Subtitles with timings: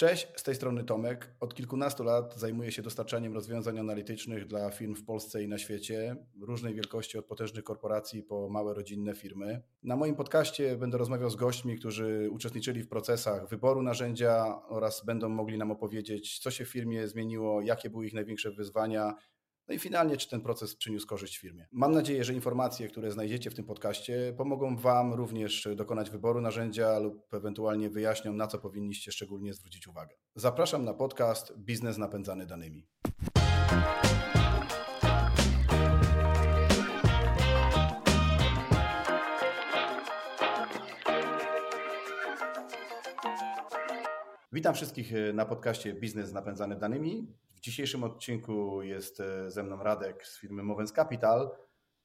[0.00, 1.30] Cześć, z tej strony Tomek.
[1.40, 6.16] Od kilkunastu lat zajmuję się dostarczaniem rozwiązań analitycznych dla firm w Polsce i na świecie,
[6.40, 9.62] różnej wielkości od potężnych korporacji po małe rodzinne firmy.
[9.82, 15.28] Na moim podcaście będę rozmawiał z gośćmi, którzy uczestniczyli w procesach wyboru narzędzia oraz będą
[15.28, 19.14] mogli nam opowiedzieć, co się w firmie zmieniło, jakie były ich największe wyzwania
[19.70, 21.66] no i finalnie, czy ten proces przyniósł korzyść firmie.
[21.72, 26.98] Mam nadzieję, że informacje, które znajdziecie w tym podcaście, pomogą Wam również dokonać wyboru narzędzia
[26.98, 30.16] lub ewentualnie wyjaśnią, na co powinniście szczególnie zwrócić uwagę.
[30.34, 32.86] Zapraszam na podcast Biznes napędzany danymi.
[44.52, 47.26] Witam wszystkich na podcaście Biznes napędzany danymi.
[47.54, 51.50] W dzisiejszym odcinku jest e, ze mną Radek z firmy Movens Capital.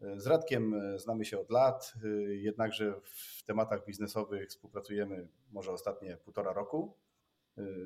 [0.02, 1.94] E, z Radkiem e, znamy się od lat,
[2.28, 6.98] jednakże w tematach biznesowych współpracujemy może ostatnie półtora roku.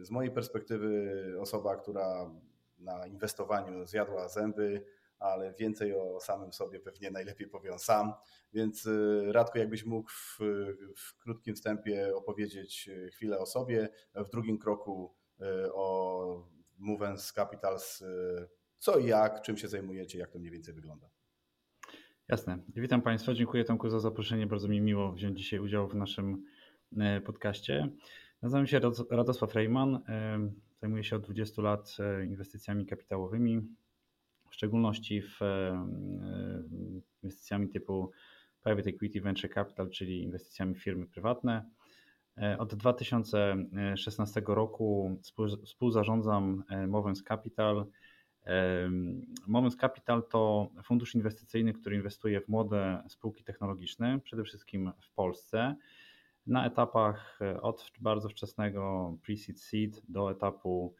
[0.01, 2.31] Z mojej perspektywy osoba, która
[2.79, 4.85] na inwestowaniu zjadła zęby,
[5.19, 8.13] ale więcej o samym sobie pewnie najlepiej powiem sam.
[8.53, 8.89] Więc
[9.31, 10.37] Radku, jakbyś mógł w,
[10.97, 15.15] w krótkim wstępie opowiedzieć chwilę o sobie, w drugim kroku
[15.73, 21.09] o Movens Capitals, y, co i jak, czym się zajmujecie, jak to mniej więcej wygląda.
[22.27, 22.59] Jasne.
[22.75, 24.47] Witam Państwa, dziękuję Tomku za zaproszenie.
[24.47, 26.43] Bardzo mi miło wziąć dzisiaj udział w naszym
[26.97, 27.89] e, podcaście.
[28.41, 28.79] Nazywam się
[29.11, 29.95] Radosław Rejman.
[29.95, 30.39] E,
[30.81, 33.75] zajmuję się od 20 lat e, inwestycjami kapitałowymi,
[34.49, 35.39] w szczególności w
[37.23, 38.11] inwestycjami typu
[38.63, 41.69] private equity, venture capital, czyli inwestycjami w firmy prywatne.
[42.41, 45.19] E, od 2016 roku
[45.65, 47.85] współzarządzam e, Movens Capital.
[48.45, 48.89] E,
[49.47, 55.75] Movens Capital to fundusz inwestycyjny, który inwestuje w młode spółki technologiczne, przede wszystkim w Polsce,
[56.47, 60.95] na etapach od bardzo wczesnego pre-seed seed do etapu,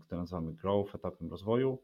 [0.00, 1.78] który nazywamy growth, etapem rozwoju.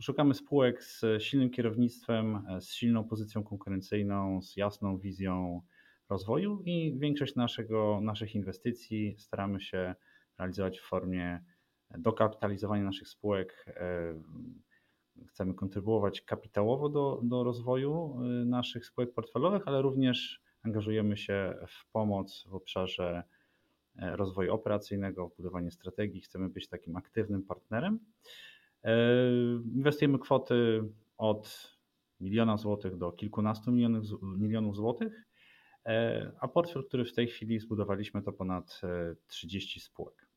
[0.00, 5.62] Szukamy spółek z silnym kierownictwem, z silną pozycją konkurencyjną, z jasną wizją
[6.08, 9.94] rozwoju i większość naszego, naszych inwestycji staramy się
[10.38, 11.40] realizować w formie
[11.98, 13.64] dokapitalizowania naszych spółek.
[13.68, 14.14] E,
[15.26, 21.90] chcemy kontrybuować kapitałowo do, do rozwoju e, naszych spółek portfelowych, ale również angażujemy się w
[21.92, 23.22] pomoc w obszarze
[23.96, 26.20] e, rozwoju operacyjnego, w budowanie strategii.
[26.20, 27.98] Chcemy być takim aktywnym partnerem.
[29.74, 30.84] Inwestujemy kwoty
[31.18, 31.76] od
[32.20, 33.72] miliona złotych do kilkunastu
[34.22, 35.28] milionów, złotych
[35.88, 38.80] E, a portfel, który w tej chwili zbudowaliśmy, to ponad
[39.26, 40.28] 30 e, spółek.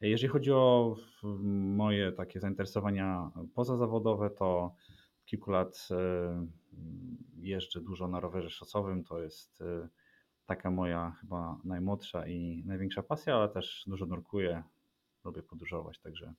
[0.00, 0.96] Jeżeli chodzi o
[1.52, 4.74] moje takie zainteresowania pozazawodowe, to
[5.24, 6.46] kilku lat e,
[7.36, 9.04] jeżdżę dużo na rowerze szosowym.
[9.04, 9.62] To jest
[10.46, 14.62] taka moja chyba najmłodsza i największa pasja, ale też dużo nurkuję,
[15.24, 16.34] lubię podróżować, także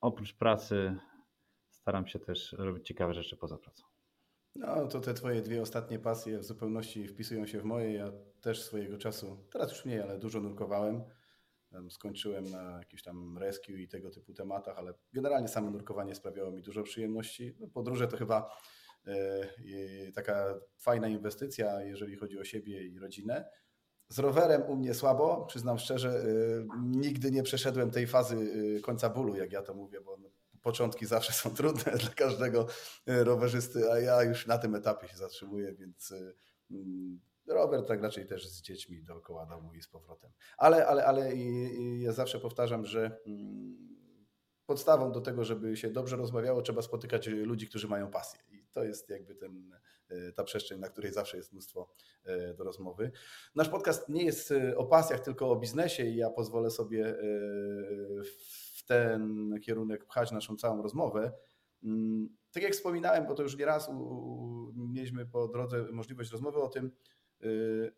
[0.00, 0.96] oprócz pracy
[1.70, 3.84] staram się też robić ciekawe rzeczy poza pracą.
[4.54, 7.92] No, to te twoje dwie ostatnie pasje w zupełności wpisują się w moje.
[7.92, 11.02] Ja też swojego czasu, teraz już mniej, ale dużo nurkowałem.
[11.90, 16.62] Skończyłem na jakimś tam rescue i tego typu tematach, ale generalnie samo nurkowanie sprawiało mi
[16.62, 17.56] dużo przyjemności.
[17.60, 18.50] No, podróże to chyba
[19.06, 23.50] e, taka fajna inwestycja, jeżeli chodzi o siebie i rodzinę.
[24.10, 26.24] Z rowerem u mnie słabo, przyznam szczerze, e,
[26.82, 28.36] nigdy nie przeszedłem tej fazy
[28.76, 30.18] e, końca bólu, jak ja to mówię, bo
[30.62, 32.66] początki zawsze są trudne dla każdego
[33.06, 36.14] e, rowerzysty, a ja już na tym etapie się zatrzymuję, więc
[36.70, 40.30] mm, rower tak raczej też z dziećmi dookoła domu i z powrotem.
[40.58, 41.36] Ale, ale, ale
[41.98, 43.90] ja zawsze powtarzam, że mm,
[44.66, 48.40] podstawą do tego, żeby się dobrze rozmawiało, trzeba spotykać ludzi, którzy mają pasję.
[48.48, 49.70] I to jest jakby ten,
[50.34, 51.94] ta przestrzeń, na której zawsze jest mnóstwo
[52.58, 53.10] do rozmowy.
[53.54, 57.14] Nasz podcast nie jest o pasjach, tylko o biznesie i ja pozwolę sobie
[58.86, 61.32] ten kierunek pchać naszą całą rozmowę.
[61.82, 63.90] Mm, tak jak wspominałem, bo to już nie raz
[64.74, 66.92] mieliśmy po drodze możliwość rozmowy o tym,
[67.42, 67.92] y,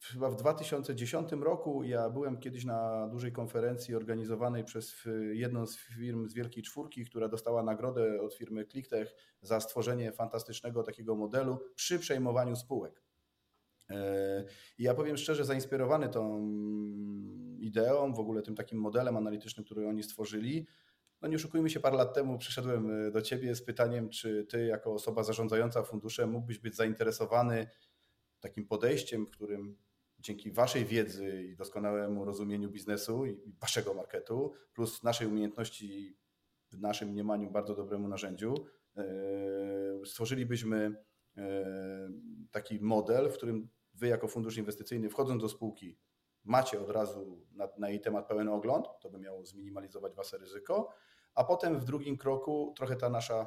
[0.00, 4.94] chyba w 2010 roku ja byłem kiedyś na dużej konferencji organizowanej przez
[5.32, 10.82] jedną z firm z Wielkiej Czwórki, która dostała nagrodę od firmy ClickTech za stworzenie fantastycznego
[10.82, 13.02] takiego modelu przy przejmowaniu spółek.
[13.90, 14.44] E,
[14.78, 16.48] I ja powiem szczerze, zainspirowany tą
[17.58, 20.66] ideą, w ogóle tym takim modelem analitycznym, który oni stworzyli,
[21.22, 24.66] no nie oszukujmy się, parę lat temu przyszedłem e, do Ciebie z pytaniem, czy Ty
[24.66, 27.66] jako osoba zarządzająca funduszem mógłbyś być zainteresowany
[28.40, 29.76] takim podejściem, w którym
[30.18, 36.18] dzięki Waszej wiedzy i doskonałemu rozumieniu biznesu i Waszego marketu, plus naszej umiejętności,
[36.70, 38.54] w naszym mniemaniu bardzo dobremu narzędziu,
[38.96, 39.04] e,
[40.04, 41.04] stworzylibyśmy
[42.50, 45.98] taki model, w którym Wy jako fundusz inwestycyjny wchodząc do spółki
[46.44, 50.88] macie od razu na, na jej temat pełen ogląd, to by miało zminimalizować wasze ryzyko,
[51.34, 53.46] a potem w drugim kroku trochę ta nasza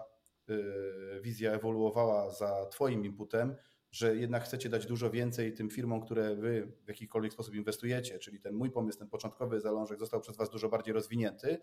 [0.49, 3.55] y, wizja ewoluowała za Twoim inputem,
[3.91, 8.39] że jednak chcecie dać dużo więcej tym firmom, które Wy w jakikolwiek sposób inwestujecie, czyli
[8.39, 11.57] ten mój pomysł, ten początkowy zalążek został przez Was dużo bardziej rozwinięty.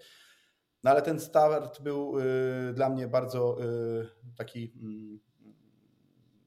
[0.84, 5.20] No ale ten start był y, dla mnie bardzo y, taki mm,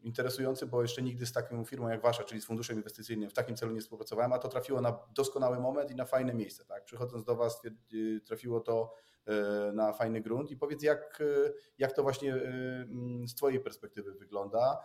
[0.02, 3.56] interesujący, bo jeszcze nigdy z taką firmą jak wasza, czyli z funduszem inwestycyjnym, w takim
[3.56, 6.66] celu nie współpracowałem, a to trafiło na doskonały moment i na fajne miejsce.
[6.66, 6.86] Tak?
[6.86, 7.62] Przychodząc do was,
[7.94, 8.94] y, trafiło to
[9.70, 14.14] y, na fajny grunt i powiedz, jak, y, jak to właśnie mm, z Twojej perspektywy
[14.14, 14.78] wygląda,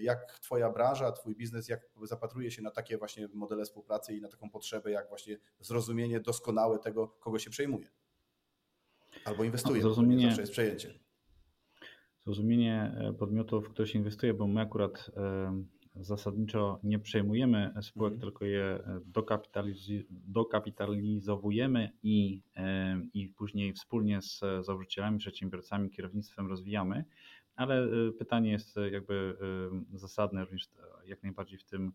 [0.00, 4.28] jak Twoja branża, Twój biznes, jak zapatruje się na takie właśnie modele współpracy i na
[4.28, 7.90] taką potrzebę, jak właśnie zrozumienie doskonałe tego, kogo się przejmuje.
[9.24, 10.26] Albo inwestuje, no, zrozumienie...
[10.26, 11.05] zawsze jest przejęcie
[12.26, 15.62] zrozumienie e, podmiotów, w które się inwestuje, bo my akurat e,
[15.94, 18.20] zasadniczo nie przejmujemy spółek, mm.
[18.20, 19.78] tylko je e, dokapitaliz
[20.10, 22.42] dokapitalizowujemy i,
[23.14, 27.04] i później wspólnie z założycielami, przedsiębiorcami, kierownictwem rozwijamy.
[27.56, 27.88] Ale
[28.18, 29.36] pytanie jest jakby
[29.94, 30.68] zasadne również
[31.06, 31.92] jak najbardziej w tym,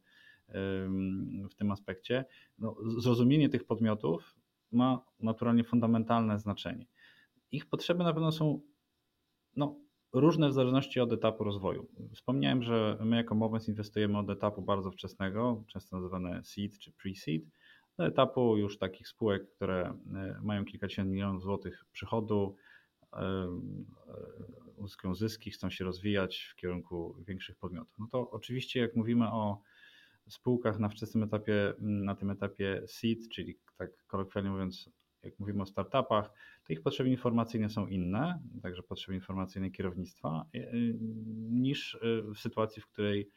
[1.50, 2.26] w tym aspekcie.
[2.60, 4.36] No, zrozumienie tych podmiotów
[4.72, 6.86] ma naturalnie fundamentalne znaczenie.
[7.52, 8.62] Ich potrzeby na pewno są
[9.56, 9.80] no,
[10.14, 11.88] różne w zależności od etapu rozwoju.
[12.16, 17.42] Wspomniałem, że my jako Movens inwestujemy od etapu bardzo wczesnego, często nazywane seed czy pre-seed,
[17.98, 22.56] do etapu już takich spółek, które e, mają kilkadziesiąt milionów złotych przychodu,
[23.14, 23.48] e, e,
[24.78, 27.94] uzyskują zyski, chcą się rozwijać w kierunku większych podmiotów.
[28.00, 29.62] No to oczywiście jak mówimy o
[30.30, 34.90] spółkach na wczesnym etapie, na tym etapie seed, czyli tak kolokwialnie mówiąc
[35.24, 36.34] jak mówimy o startupach,
[36.64, 40.98] to ich potrzeby informacyjne są inne, także potrzeby informacyjne kierownictwa, y, y,
[41.52, 43.30] niż y, w sytuacji, w której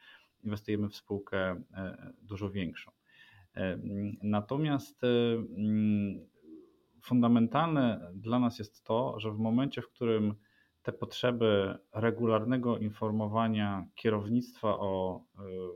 [0.43, 2.91] inwestujemy w spółkę e, dużo większą.
[3.55, 3.79] E,
[4.23, 6.27] natomiast mm,
[7.01, 10.35] fundamentalne dla nas jest to, że w momencie, w którym
[10.83, 15.23] te potrzeby regularnego informowania kierownictwa o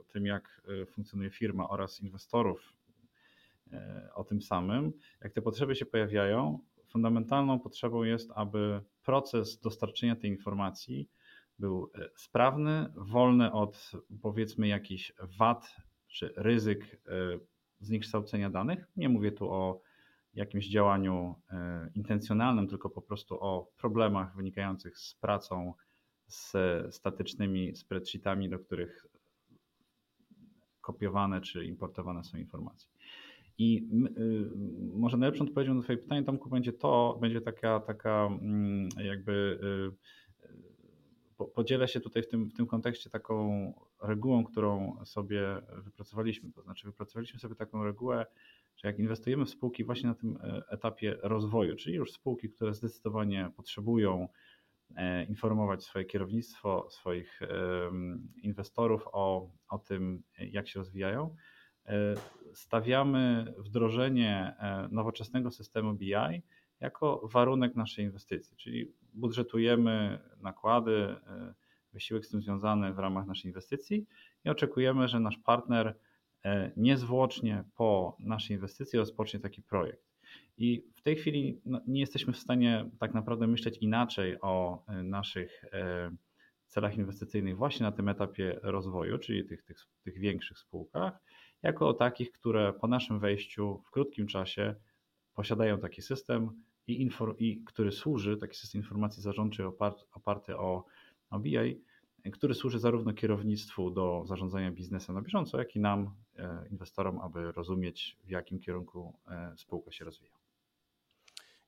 [0.08, 2.74] tym, jak funkcjonuje firma oraz inwestorów
[4.16, 4.94] o tym samym.
[5.22, 11.10] Jak te potrzeby się pojawiają, fundamentalną potrzebą jest, aby proces dostarczenia tej informacji
[11.60, 15.76] był e, sprawny, wolny od powiedzmy jakichś wad
[16.08, 17.40] czy ryzyk e,
[17.80, 18.88] zniekształcenia danych.
[18.96, 19.82] Nie mówię tu o
[20.34, 21.36] jakimś działaniu
[21.96, 25.74] intencjonalnym, tylko po prostu o problemach wynikających z pracą
[26.28, 26.56] z
[26.96, 29.06] statycznymi spreadsheetami, do których
[30.82, 32.90] kopiowane czy importowane są informacje.
[33.60, 34.50] I y,
[34.94, 39.60] może najlepszą odpowiedzią na Twoje pytanie, Tomku, będzie to, będzie taka, taka mm, jakby
[40.44, 46.52] y, y, podzielę się tutaj w tym, w tym kontekście taką regułą, którą sobie wypracowaliśmy.
[46.52, 48.26] To znaczy, wypracowaliśmy sobie taką regułę,
[48.78, 52.74] że jak inwestujemy w spółki właśnie na tym e, etapie rozwoju, czyli już spółki, które
[52.74, 54.28] zdecydowanie potrzebują
[54.96, 57.40] e, informować swoje kierownictwo, swoich
[58.42, 61.36] inwestorów o, o tym, jak się rozwijają,
[62.54, 66.14] stawiamy wdrożenie e, nowoczesnego systemu BI
[66.80, 70.96] jako warunek naszej inwestycji, czyli budżetujemy nakłady,
[71.28, 71.54] e,
[71.94, 74.06] wysiłek z tym związany w ramach naszej inwestycji
[74.46, 75.98] i oczekujemy, że nasz partner
[76.78, 80.04] niezwłocznie po naszej inwestycji rozpocznie taki projekt.
[80.58, 85.66] I w tej chwili no, nie jesteśmy w stanie tak naprawdę myśleć inaczej o naszych
[86.68, 91.20] celach inwestycyjnych właśnie na tym etapie rozwoju, czyli tych, tych, tych większych spółkach,
[91.64, 94.76] jako o takich, które po naszym wejściu w krótkim czasie
[95.34, 100.86] posiadają taki system i, i który służy, taki system informacji zarządczej oparty, oparty o,
[101.30, 101.84] o BI,
[102.32, 107.52] który służy zarówno kierownictwu do zarządzania biznesem na bieżąco, jak i nam, e, inwestorom, aby
[107.52, 110.39] rozumieć, w jakim kierunku e, spółka się rozwija.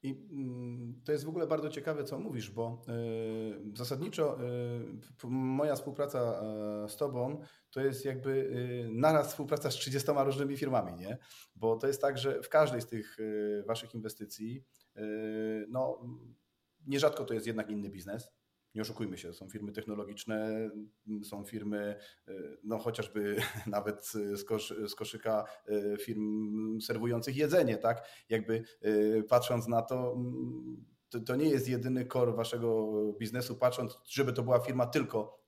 [0.04, 2.82] I mm, to jest w ogóle bardzo ciekawe, co mówisz, bo
[3.74, 4.38] y, zasadniczo
[5.24, 7.42] y, moja współpraca e, z Tobą
[7.72, 11.18] to jest jakby y, naraz współpraca z 30 różnymi firmami, nie?
[11.56, 13.18] Bo to jest tak, że w każdej z tych
[13.68, 14.64] Waszych inwestycji,
[15.68, 16.00] no
[16.88, 18.32] nierzadko to jest jednak inny biznes,
[18.76, 20.70] nie oszukujmy się, są firmy technologiczne,
[21.24, 21.96] są firmy,
[22.30, 23.36] y, no chociażby
[23.68, 28.08] nawet z, kosz, z koszyka y, firm serwujących jedzenie, tak?
[28.30, 33.98] Jakby y, patrząc na to, mm, to, to, nie jest jedyny core waszego biznesu, patrząc,
[34.08, 35.44] żeby to była firma tylko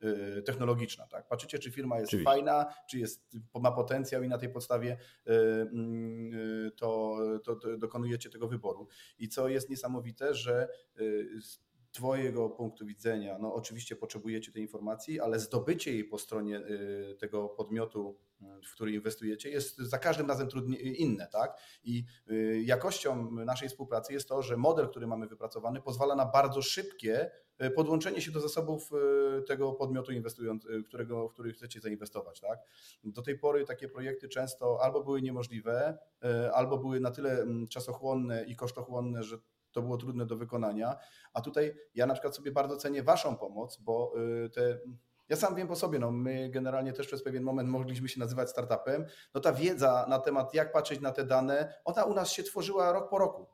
[0.45, 1.07] technologiczna.
[1.07, 1.27] Tak?
[1.27, 2.23] Patrzycie, czy firma jest Czyli.
[2.23, 6.31] fajna, czy jest, ma potencjał i na tej podstawie mm,
[6.75, 8.87] to, to, to dokonujecie tego wyboru.
[9.19, 10.67] I co jest niesamowite, że
[11.93, 17.49] Twojego punktu widzenia, no oczywiście potrzebujecie tej informacji, ale zdobycie jej po stronie y, tego
[17.49, 18.17] podmiotu,
[18.67, 21.57] w który inwestujecie, jest za każdym razem trudniej, inne, tak?
[21.83, 26.61] I y, jakością naszej współpracy jest to, że model, który mamy wypracowany, pozwala na bardzo
[26.61, 27.31] szybkie
[27.63, 28.91] y, podłączenie się do zasobów
[29.47, 32.59] tego podmiotu inwestując, którego, w który chcecie zainwestować, tak?
[33.03, 35.97] Do tej pory takie projekty często albo były niemożliwe,
[36.53, 39.37] albo były na tyle mm, czasochłonne i kosztochłonne, że
[39.73, 40.97] to było trudne do wykonania.
[41.33, 44.13] A tutaj ja na przykład sobie bardzo cenię Waszą pomoc, bo
[44.45, 44.79] y, te
[45.29, 48.49] ja sam wiem po sobie, no my generalnie też przez pewien moment mogliśmy się nazywać
[48.49, 49.05] startupem.
[49.33, 52.91] No ta wiedza na temat, jak patrzeć na te dane, ona u nas się tworzyła
[52.91, 53.47] rok po roku.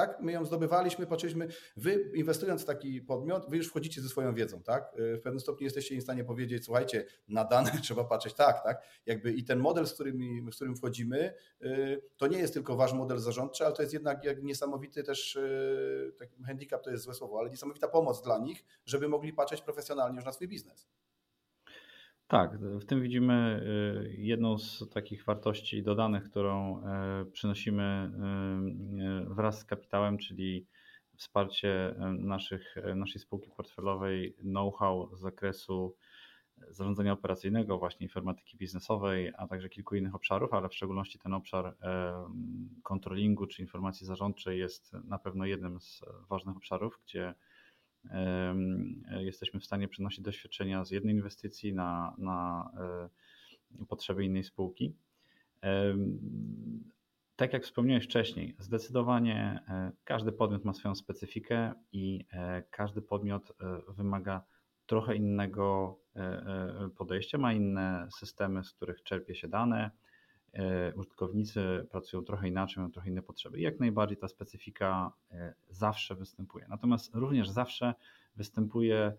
[0.00, 0.20] Tak?
[0.20, 1.48] My ją zdobywaliśmy, patrzyliśmy.
[1.76, 4.94] Wy inwestując w taki podmiot, wy już wchodzicie ze swoją wiedzą, tak?
[4.98, 8.82] Y, w pewnym stopniu jesteście w stanie powiedzieć, słuchajcie, na dane trzeba patrzeć tak, tak?
[9.06, 12.92] Jakby i ten model, z którym, z którym wchodzimy, y, to nie jest tylko wasz
[12.92, 15.38] model zarządczy, ale to jest jednak jak niesamowity też,
[16.18, 20.16] tak, handicap to jest złe słowo, ale niesamowita pomoc dla nich, żeby mogli patrzeć profesjonalnie
[20.16, 20.88] już na swój biznes.
[22.30, 23.62] Tak, w tym widzimy
[24.06, 28.10] y, jedną z takich wartości dodanych, którą e, przynosimy
[29.28, 30.66] y, y, wraz z kapitałem, czyli
[31.16, 35.96] wsparcie naszych, naszej spółki portfelowej, know-how z zakresu
[36.68, 41.76] zarządzania operacyjnego, właśnie informatyki biznesowej, a także kilku innych obszarów, ale w szczególności ten obszar
[42.82, 47.34] kontrolingu czy informacji zarządczej jest na pewno jednym z ważnych obszarów, gdzie
[49.20, 52.70] jesteśmy w stanie przenosić doświadczenia z jednej inwestycji na, na
[53.80, 54.96] e, potrzeby innej spółki.
[57.36, 63.52] Tak jak wspomniałeś wcześniej, zdecydowanie e, każdy podmiot ma swoją specyfikę i e, każdy podmiot
[63.88, 64.44] wymaga
[64.86, 65.98] trochę innego
[66.96, 70.09] podejścia, ma inne systemy, z których czerpie się dane, E,
[70.96, 73.58] użytkownicy pracują trochę inaczej, mają trochę inne potrzeby.
[73.58, 76.66] I jak najbardziej ta specyfika e, zawsze występuje.
[76.68, 77.94] Natomiast również zawsze
[78.36, 79.12] występuje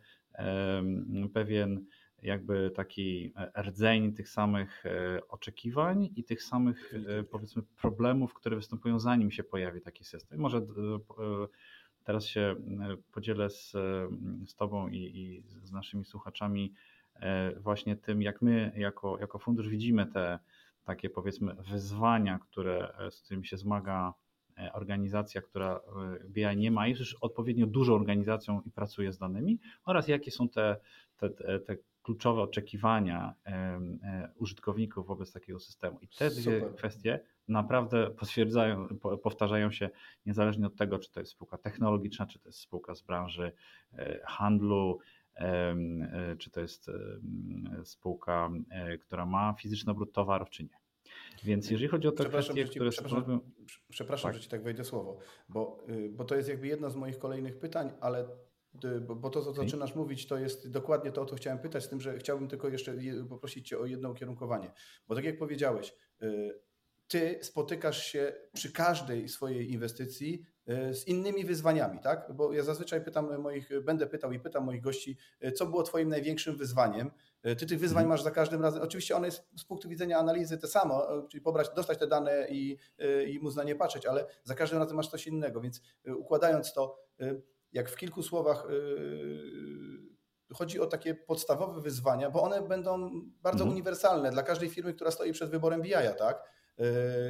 [1.34, 1.86] pewien
[2.22, 6.94] jakby taki rdzeń tych samych e, oczekiwań i tych samych
[7.32, 10.40] powiedzmy problemów, które występują zanim się pojawi taki system.
[10.40, 10.62] Może
[12.04, 12.56] teraz się
[13.12, 13.72] podzielę z,
[14.46, 16.74] z Tobą i, i z naszymi słuchaczami
[17.58, 20.40] właśnie tym, jak my jako, jako fundusz widzimy te
[20.92, 24.14] takie powiedzmy wyzwania, które, e, z którymi się zmaga
[24.58, 29.18] e, organizacja, która e, BI nie ma, jest już odpowiednio dużą organizacją i pracuje z
[29.18, 30.78] danymi, oraz jakie są te,
[31.18, 31.30] te,
[31.60, 33.36] te kluczowe oczekiwania
[34.36, 36.00] użytkowników wobec takiego systemu.
[36.00, 36.76] I te dwie Super.
[36.76, 38.88] kwestie naprawdę potwierdzają,
[39.24, 39.90] powtarzają się
[40.26, 43.52] niezależnie od tego, czy to jest spółka technologiczna, czy to jest spółka z branży
[44.26, 45.00] handlu,
[46.40, 46.92] czy to jest
[47.84, 48.50] spółka,
[49.02, 50.81] która ma fizyczny obrót towarów, czy nie.
[51.44, 52.90] Więc jeżeli chodzi o te kwestie, które...
[52.90, 53.42] Przepraszam,
[53.90, 54.36] przepraszam tak.
[54.36, 55.18] że Ci tak wejdę słowo,
[55.50, 58.30] bo, y, bo to jest jakby jedno z moich kolejnych pytań, ale
[58.86, 61.90] y, bo to, co zaczynasz mówić, to jest dokładnie to, o co chciałem pytać, z
[61.90, 62.96] tym, że chciałbym tylko jeszcze
[63.30, 64.72] poprosić Cię o jedno ukierunkowanie.
[65.08, 66.60] Bo tak jak powiedziałeś, y,
[67.08, 70.46] Ty spotykasz się przy każdej swojej inwestycji
[70.92, 72.32] z innymi wyzwaniami, tak?
[72.36, 75.18] Bo ja zazwyczaj pytam moich, będę pytał i pytam moich gości,
[75.56, 78.10] co było Twoim największym wyzwaniem, ty tych wyzwań mhm.
[78.10, 78.82] masz za każdym razem.
[78.82, 82.48] Oczywiście one jest z punktu widzenia analizy te samo, e, czyli pobrać, dostać te dane
[82.50, 85.62] i, e, i móc na nie patrzeć, ale za każdym razem masz coś innego.
[85.62, 85.82] Więc
[86.16, 87.00] układając to,
[87.72, 88.68] jak w kilku słowach
[90.54, 93.10] chodzi o takie podstawowe wyzwania, bo one będą
[93.42, 93.72] bardzo mhm.
[93.72, 96.44] uniwersalne dla każdej firmy, która stoi przed wyborem BI-a, tak?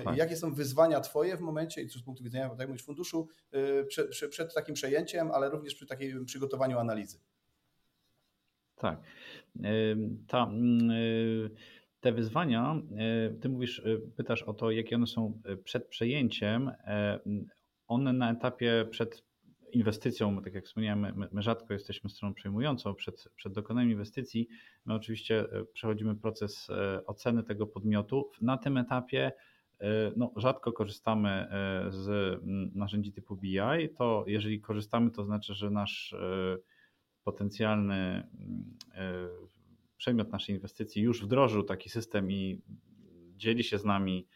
[0.03, 0.17] tak?
[0.17, 3.27] Jakie są wyzwania Twoje w momencie, z punktu widzenia tak mówisz, funduszu,
[3.87, 7.19] przed, przed takim przejęciem, ale również przy takim przygotowaniu analizy?
[8.81, 8.99] Tak.
[10.27, 11.49] Ta, mm, y,
[11.99, 12.81] te wyzwania,
[13.31, 16.67] y, ty mówisz, y, pytasz o to, jakie one są przed przejęciem.
[16.69, 17.19] E,
[17.87, 19.23] one na etapie przed
[19.71, 24.47] inwestycją, tak jak wspomniałem, my, rzadko jesteśmy stroną przejmującą przed, przed dokonaniem inwestycji.
[24.85, 28.29] My oczywiście przechodzimy proces e, oceny tego podmiotu.
[28.41, 29.31] Na tym etapie
[29.79, 31.47] e, no, rzadko korzystamy
[31.89, 32.39] z
[32.75, 33.89] narzędzi typu BI.
[33.97, 36.15] To jeżeli korzystamy, to znaczy, że nasz
[37.23, 39.27] potencjalny mm, e,
[39.97, 42.61] przedmiot naszej inwestycji już wdrożył taki system i
[43.37, 44.27] dzieli się z nami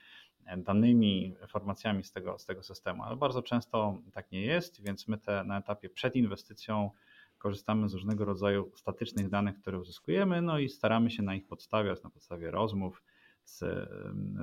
[0.57, 5.17] danymi, informacjami z tego, z tego systemu, ale bardzo często tak nie jest, więc my
[5.17, 6.91] te, na etapie przed inwestycją
[7.37, 11.95] korzystamy z różnego rodzaju statycznych danych, które uzyskujemy, no i staramy się na ich podstawie,
[12.03, 13.03] na podstawie rozmów
[13.43, 13.59] z,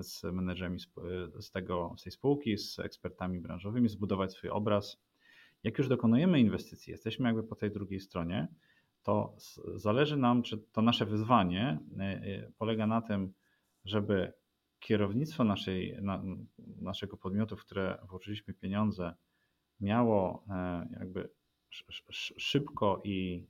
[0.01, 0.79] z menedżerami
[1.41, 4.99] z, tego, z tej spółki, z ekspertami branżowymi, zbudować swój obraz
[5.65, 8.49] jak już dokonujemy inwestycji, jesteśmy jakby po tej drugiej stronie,
[9.03, 9.37] to
[9.75, 13.33] zależy nam, czy to nasze wyzwanie e, e, polega na tym,
[13.85, 14.33] żeby
[14.81, 16.23] kierownictwo naszej, na,
[16.59, 19.15] naszego podmiotu, w które włożyliśmy pieniądze,
[19.81, 21.29] miało e, jakby
[22.39, 23.47] szybko i,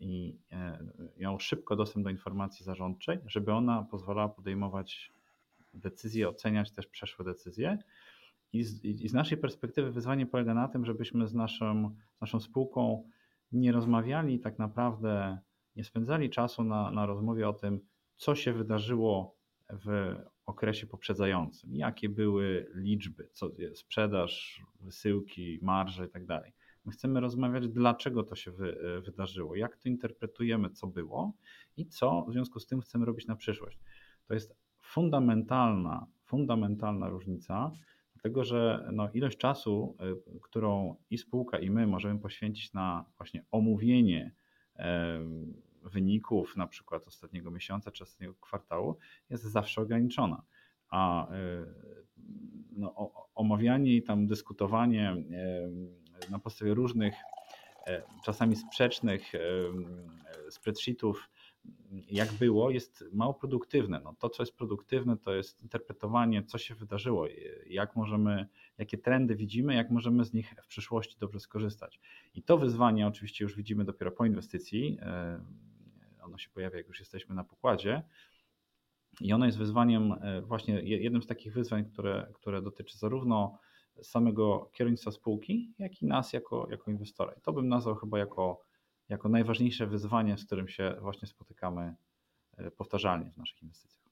[0.00, 0.36] i
[1.16, 5.12] miał szybko dostęp do informacji zarządczej, żeby ona pozwalała podejmować
[5.74, 7.78] decyzje, oceniać też przeszłe decyzje.
[8.52, 12.40] I z, I z, naszej perspektywy wyzwanie polega na tym, żebyśmy z naszą, z naszą
[12.40, 13.08] spółką
[13.52, 15.38] nie rozmawiali tak naprawdę,
[15.76, 17.80] nie spędzali czasu na, na rozmowie o tym,
[18.16, 19.36] co się wydarzyło
[19.70, 20.14] w
[20.46, 26.44] okresie poprzedzającym, jakie były liczby, co sprzedaż, wysyłki, marże i tak.
[26.84, 31.32] My chcemy rozmawiać, dlaczego to się wy, wydarzyło, jak to interpretujemy, co było
[31.76, 33.78] i co w związku z tym chcemy robić na przyszłość.
[34.28, 37.72] To jest fundamentalna, fundamentalna różnica,
[38.22, 39.96] dlatego że no, ilość czasu,
[40.36, 44.34] y, którą i spółka, i my możemy poświęcić na właśnie omówienie
[45.82, 48.98] wyników na przykład ostatniego miesiąca czy ostatniego kwartału
[49.30, 50.42] jest zawsze ograniczona.
[50.88, 51.66] A y,
[52.72, 55.16] no, omawianie i tam dyskutowanie
[56.30, 57.14] na podstawie różnych,
[57.86, 59.32] e, czasami sprzecznych
[60.50, 61.30] spreadsheetów
[62.10, 64.00] jak było, jest mało produktywne.
[64.04, 67.26] No to, co jest produktywne, to jest interpretowanie, co się wydarzyło,
[67.66, 68.46] jak możemy,
[68.78, 72.00] jakie trendy widzimy, jak możemy z nich w przyszłości dobrze skorzystać.
[72.34, 74.98] I to wyzwanie oczywiście już widzimy dopiero po inwestycji.
[75.02, 75.40] E,
[76.22, 78.02] ono się pojawia, jak już jesteśmy na pokładzie.
[79.20, 83.58] I ono jest wyzwaniem, e, właśnie jednym z takich wyzwań, które, które dotyczy zarówno
[84.02, 87.32] samego kierownictwa spółki, jak i nas jako, jako inwestora.
[87.32, 88.60] I to bym nazwał chyba jako
[89.08, 91.94] jako najważniejsze wyzwanie, z którym się właśnie spotykamy
[92.56, 94.02] e, powtarzalnie w naszych inwestycjach.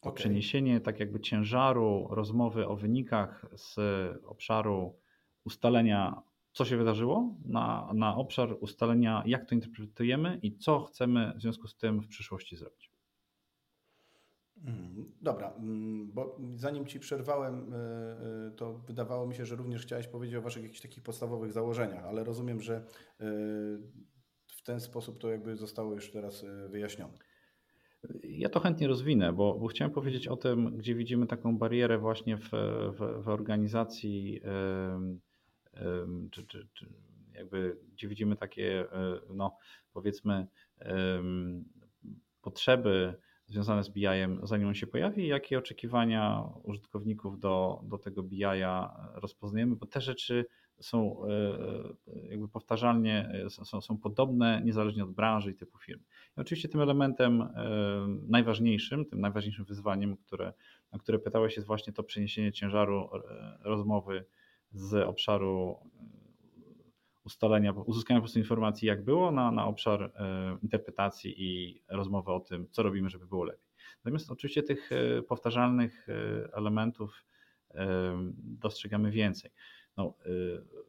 [0.00, 0.14] Okay.
[0.14, 3.76] Przeniesienie tak jakby ciężaru rozmowy o wynikach z
[4.24, 4.98] obszaru
[5.44, 11.40] ustalenia, co się wydarzyło, na, na obszar ustalenia, jak to interpretujemy i co chcemy w
[11.40, 12.90] związku z tym w przyszłości zrobić.
[14.64, 19.82] Mm, dobra, mm, bo zanim Ci przerwałem, e, e, to wydawało mi się, że również
[19.82, 22.84] chciałeś powiedzieć o Waszych jakichś takich podstawowych założeniach, ale rozumiem, że e,
[24.46, 27.14] w ten sposób to jakby zostało już teraz wyjaśnione.
[28.22, 32.36] Ja to chętnie rozwinę, bo, bo chciałem powiedzieć o tym, gdzie widzimy taką barierę właśnie
[32.36, 32.50] w,
[32.92, 34.40] w, w organizacji,
[36.30, 36.86] czy, czy, czy
[37.34, 38.84] jakby gdzie widzimy takie,
[39.34, 39.56] no
[39.92, 40.46] powiedzmy,
[42.42, 43.14] potrzeby
[43.50, 49.76] związane z BI-em, zanim on się pojawi, jakie oczekiwania użytkowników do, do tego BI-a rozpoznajemy,
[49.76, 50.44] bo te rzeczy
[50.80, 56.04] są e, jakby powtarzalnie, e, są, są podobne niezależnie od branży i typu firmy.
[56.36, 57.50] I oczywiście tym elementem e,
[58.28, 60.52] najważniejszym, tym najważniejszym wyzwaniem, które,
[60.92, 63.08] na które pytałeś jest właśnie to przeniesienie ciężaru
[63.60, 64.24] rozmowy
[64.72, 65.76] z obszaru
[67.30, 70.10] ustalenia, uzyskania po prostu informacji, jak było, na, na obszar e,
[70.62, 73.68] interpretacji i rozmowy o tym, co robimy, żeby było lepiej.
[74.04, 76.12] Natomiast oczywiście tych e, powtarzalnych e,
[76.54, 77.24] elementów
[78.34, 79.50] dostrzegamy więcej.
[79.96, 80.14] No,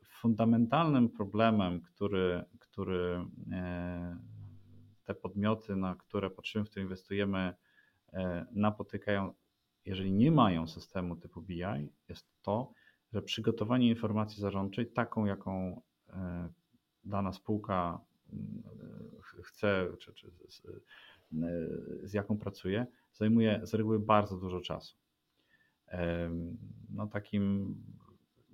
[0.03, 3.25] fundamentalnym problemem, który, który
[5.03, 7.53] te podmioty, na które patrzymy, w które inwestujemy,
[8.51, 9.33] napotykają,
[9.85, 12.73] jeżeli nie mają systemu typu BI, jest to,
[13.13, 15.81] że przygotowanie informacji zarządczej, taką jaką
[17.03, 17.99] dana spółka
[19.43, 20.69] chce, czy, czy z, e,
[22.03, 24.95] z, jaką pracuje, zajmuje z reguły bardzo dużo czasu.
[26.89, 27.75] No takim,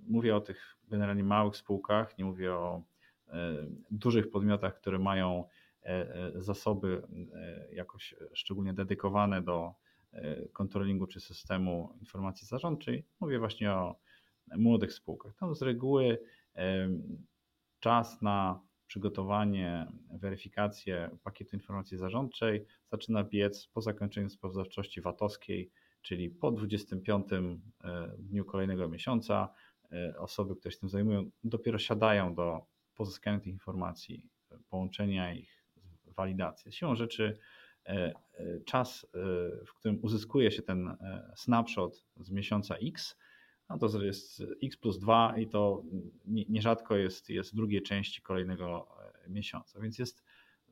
[0.06, 2.82] mówię o tych generalnie małych spółkach, nie mówię o
[3.28, 5.44] e, dużych podmiotach, które mają
[6.34, 7.02] zasoby
[7.72, 9.74] jakoś szczególnie dedykowane do
[10.52, 13.04] kontrolingu czy systemu informacji zarządczej.
[13.20, 13.96] Mówię właśnie o
[14.56, 15.34] młodych spółkach.
[15.36, 16.18] Tam z reguły
[17.80, 25.70] czas na przygotowanie, weryfikację pakietu informacji zarządczej zaczyna biec po zakończeniu sprawozdawczości VAT-owskiej,
[26.02, 27.38] czyli po 25 e,
[28.18, 29.48] dniu kolejnego miesiąca.
[29.92, 34.28] E, osoby, które się tym zajmują, dopiero siadają do pozyskania tych informacji,
[34.68, 35.64] połączenia ich,
[36.04, 36.72] walidacji.
[36.72, 37.38] Siłą rzeczy
[37.86, 38.14] e,
[38.66, 39.06] czas,
[39.66, 40.96] w którym uzyskuje się ten
[41.36, 43.18] snapshot z miesiąca X,
[43.68, 45.82] no to jest x plus 2 i to
[46.24, 48.88] nierzadko jest, jest w drugiej części kolejnego
[49.24, 50.24] e, miesiąca, więc jest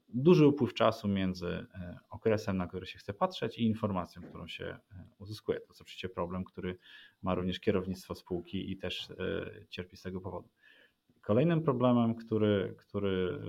[0.09, 4.65] duży upływ czasu między e, okresem, na który się chce patrzeć i informacją, którą się
[4.65, 4.79] e,
[5.19, 5.61] uzyskuje.
[5.61, 6.79] To jest oczywiście problem, który
[7.23, 9.09] ma również kierownictwo spółki i też
[9.69, 10.49] cierpi z tego powodu.
[11.21, 13.41] Kolejnym problemem, który, który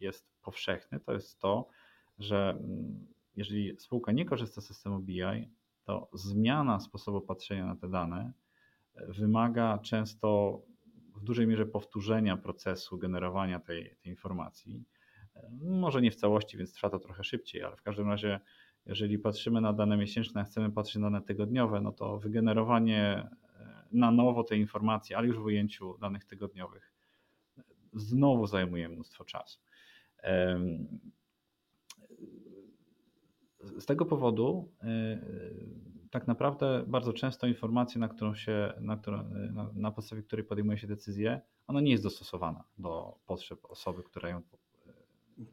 [0.00, 1.68] jest powszechny, to jest to,
[2.18, 5.50] że mm, jeżeli spółka nie korzysta z systemu BI,
[5.84, 8.32] to zmiana sposobu patrzenia na te dane
[8.94, 10.60] wymaga często
[11.16, 14.84] w dużej mierze powtórzenia procesu generowania tej, tej informacji.
[15.60, 18.40] Może nie w całości, więc trwa to trochę szybciej, ale w każdym razie,
[18.86, 23.28] jeżeli patrzymy na dane miesięczne, a chcemy patrzeć na dane tygodniowe, no to wygenerowanie
[23.58, 26.92] e, na nowo tej informacji, ale już w ujęciu danych tygodniowych,
[27.92, 29.60] znowu zajmuje mnóstwo czasu.
[33.78, 34.72] Z tego powodu
[36.12, 40.78] tak naprawdę bardzo często informacja, na którą się, na, którą, na, na podstawie której podejmuje
[40.78, 44.42] się decyzję, ona nie jest dostosowana do potrzeb osoby, która ją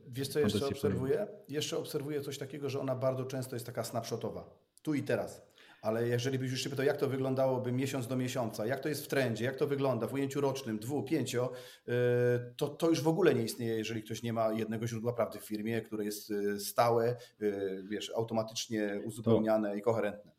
[0.08, 1.28] Wiesz co jeszcze obserwuję?
[1.48, 4.50] Jeszcze obserwuję coś takiego, że ona bardzo często jest taka snapshotowa.
[4.82, 5.42] Tu i teraz.
[5.82, 9.06] Ale jeżeli byś już się pytał, jak to wyglądałoby miesiąc do miesiąca, jak to jest
[9.06, 11.52] w trendzie, jak to wygląda w ujęciu rocznym, dwu, pięcio,
[11.88, 11.92] y,
[12.58, 15.46] to, to już w ogóle nie istnieje, jeżeli ktoś nie ma jednego źródła prawdy w
[15.46, 17.16] firmie, które jest y, stałe,
[17.90, 20.39] wiesz, automatycznie uzupełniane to, i koherentne.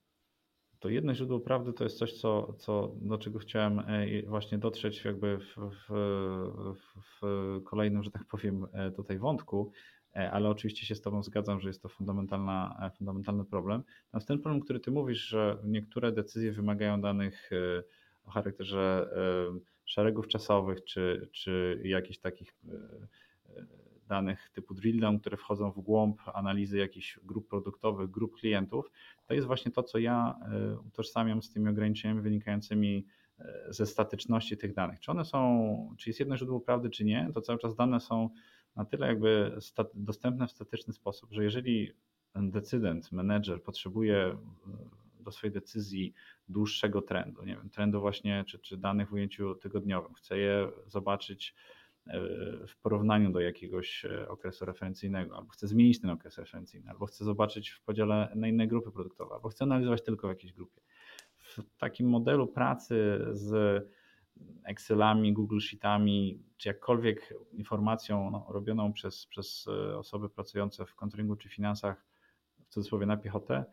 [0.80, 5.04] To jedno źródło prawdy to jest coś, co, co, do czego chciałem e, właśnie dotrzeć
[5.04, 5.92] jakby w, w,
[7.20, 7.20] w
[7.64, 9.72] kolejnym, że tak powiem, e, tutaj wątku,
[10.16, 13.82] E, ale oczywiście się z Tobą zgadzam, że jest to fundamentalna, fundamentalny problem.
[14.06, 17.50] Natomiast ten problem, który Ty mówisz, że niektóre decyzje wymagają danych
[18.24, 19.10] o charakterze
[19.84, 22.54] szeregów czasowych, czy, czy jakichś takich
[24.10, 28.90] danych typu drill down, które wchodzą w głąb analizy jakichś grup produktowych, grup klientów,
[29.26, 30.34] to jest właśnie to, co ja
[30.86, 33.06] utożsamiam z tymi ograniczeniami wynikającymi
[33.68, 35.00] ze statyczności tych danych.
[35.00, 38.30] Czy one są, czy jest jedno źródło prawdy, czy nie, to cały czas dane są
[38.76, 39.58] na tyle jakby
[39.94, 41.92] dostępne w statyczny sposób, że jeżeli
[42.34, 44.36] decydent, menedżer potrzebuje e,
[45.20, 46.14] do swojej decyzji
[46.48, 51.54] dłuższego trendu, nie wiem, trendu właśnie, czy, czy danych w ujęciu tygodniowym, chce je zobaczyć
[51.54, 51.79] e,
[52.68, 57.24] w porównaniu do jakiegoś e, okresu referencyjnego, albo chce zmienić ten okres referencyjny, albo chce
[57.24, 60.80] zobaczyć w podziale na inne grupy produktowe, albo chce analizować tylko w jakiejś grupie.
[61.38, 63.84] W takim modelu pracy z
[64.64, 71.36] Excelami, Google Sheetami, czy jakkolwiek informacją no, robioną przez, przez e, osoby pracujące w kontrolingu
[71.36, 72.06] czy finansach,
[72.66, 73.64] w cudzysłowie na piechotę,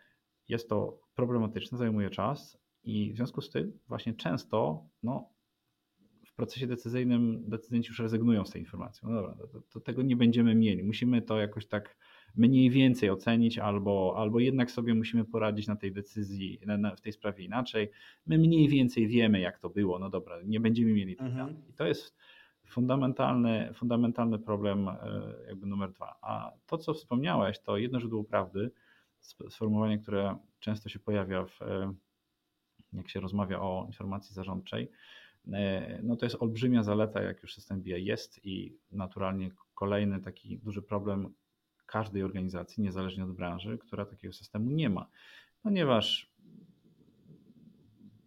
[0.48, 5.30] jest to problematyczne, zajmuje czas i w związku z tym właśnie często no,
[6.38, 9.08] procesie decyzyjnym decydenci już rezygnują z tej informacji.
[9.08, 10.84] No dobra, to, to tego nie będziemy mieli.
[10.84, 11.98] Musimy to jakoś tak
[12.36, 17.14] mniej więcej ocenić, albo, albo jednak sobie musimy poradzić na tej decyzji, na, w tej
[17.14, 17.92] sprawie inaczej.
[18.26, 21.48] My mniej więcej wiemy, jak to było, no dobra, nie będziemy mieli tych mhm.
[21.48, 21.70] danych.
[21.70, 22.18] I to jest
[22.68, 24.96] fundamentalny, fundamentalny problem e,
[25.48, 26.16] jakby numer dwa.
[26.22, 28.72] A to, co wspomniałeś, to jedno źródło prawdy,
[29.50, 31.94] sformułowanie, które często się pojawia, w, e,
[32.94, 34.92] jak się rozmawia o informacji zarządczej,
[36.04, 40.82] no to jest olbrzymia zaleta, jak już system BI jest i naturalnie kolejny taki duży
[40.82, 41.34] problem
[41.86, 45.10] każdej organizacji, niezależnie od branży, która takiego systemu nie ma,
[45.64, 46.32] ponieważ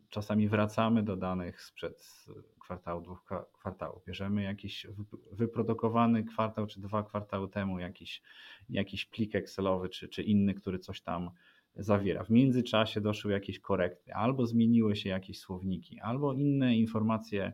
[0.09, 2.27] czasami wracamy do danych sprzed
[2.61, 4.05] kwartału, dwóch kwartałów.
[4.05, 4.87] Bierzemy jakiś
[5.33, 8.23] wyprodukowany kwartał czy dwa kwartały temu jakiś,
[8.69, 11.31] jakiś plik Excelowy czy, czy inny, który coś tam
[11.77, 12.25] zawiera.
[12.25, 17.53] W międzyczasie doszły jakieś korekty, albo zmieniły się jakieś słowniki, albo inne informacje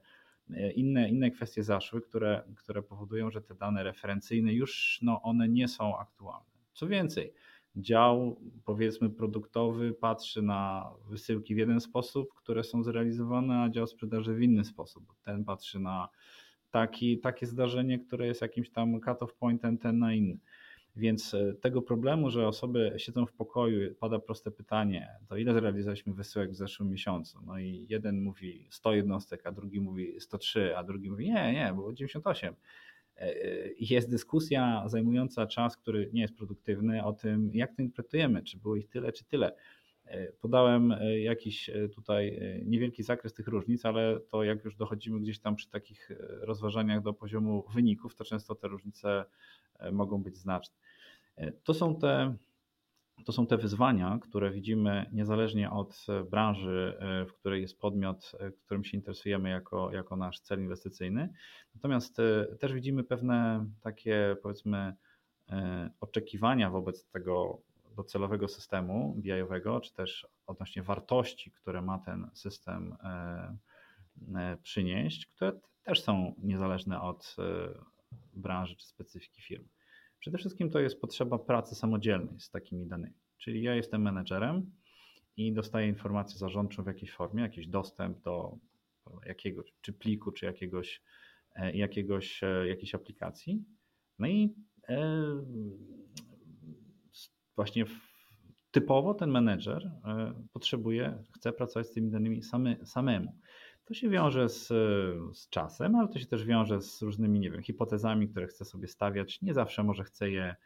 [0.50, 5.48] E, inne, inne kwestie zaszły, które, które powodują, że te dane referencyjne już no, one
[5.48, 6.50] nie są aktualne.
[6.72, 7.32] Co więcej,
[7.76, 14.34] dział powiedzmy produktowy patrzy na wysyłki w jeden sposób, które są zrealizowane, a dział sprzedaży
[14.34, 15.14] w inny sposób.
[15.22, 16.08] Ten patrzy na
[16.70, 20.38] taki, takie zdarzenie, które jest jakimś tam cut-off pointem, ten na inny.
[20.96, 26.14] Więc e, tego problemu, że osoby siedzą w pokoju, pada proste pytanie, to ile zrealizowaliśmy
[26.14, 27.38] wysyłek w zeszłym miesiącu?
[27.46, 31.72] No i jeden mówi 100 jednostek, a drugi mówi 103, a drugi mówi nie, nie,
[31.74, 32.54] było 98.
[33.16, 33.34] E, e,
[33.80, 38.76] jest dyskusja zajmująca czas, który nie jest produktywny, o tym, jak to interpretujemy, czy było
[38.76, 39.52] ich tyle, czy tyle.
[40.40, 45.68] Podałem jakiś tutaj niewielki zakres tych różnic, ale to jak już dochodzimy gdzieś tam przy
[45.68, 49.24] takich rozważaniach do poziomu wyników, to często te różnice
[49.92, 50.76] mogą być znaczne.
[51.64, 52.36] To są te,
[53.24, 58.32] to są te wyzwania, które widzimy niezależnie od branży, w której jest podmiot,
[58.64, 61.32] którym się interesujemy jako, jako nasz cel inwestycyjny.
[61.74, 64.96] Natomiast e, też widzimy pewne takie, powiedzmy,
[65.48, 67.62] e, oczekiwania wobec tego
[67.96, 76.02] docelowego systemu BI-owego, czy też odnośnie wartości, które ma ten system e, przynieść, które też
[76.02, 77.36] są niezależne od
[78.32, 79.68] branży czy specyfiki firmy.
[80.26, 83.14] Przede wszystkim to jest potrzeba pracy samodzielnej z takimi danymi.
[83.38, 84.70] Czyli ja jestem menedżerem
[85.36, 88.56] i dostaję informację zarządczą w jakiejś formie, jakiś dostęp do
[89.26, 91.02] jakiegoś czy pliku, czy jakiegoś,
[91.54, 93.64] e, jakiegoś e, jakiejś aplikacji.
[94.18, 94.54] No i
[94.88, 95.04] e,
[97.56, 97.84] właśnie
[98.70, 99.90] typowo ten menedżer
[100.52, 102.40] potrzebuje, chce pracować z tymi danymi
[102.84, 103.32] samemu.
[103.86, 104.68] To się wiąże z,
[105.38, 108.88] z czasem, ale to się też wiąże z różnymi, nie wiem, hipotezami, które chce sobie
[108.88, 109.42] stawiać.
[109.42, 110.56] Nie zawsze może chce je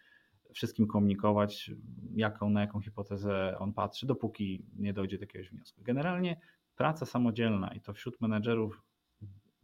[0.53, 1.71] wszystkim komunikować,
[2.15, 5.83] jaką, na jaką hipotezę on patrzy, dopóki nie dojdzie do jakiegoś wniosku.
[5.83, 6.41] Generalnie
[6.77, 8.83] praca samodzielna i to wśród menedżerów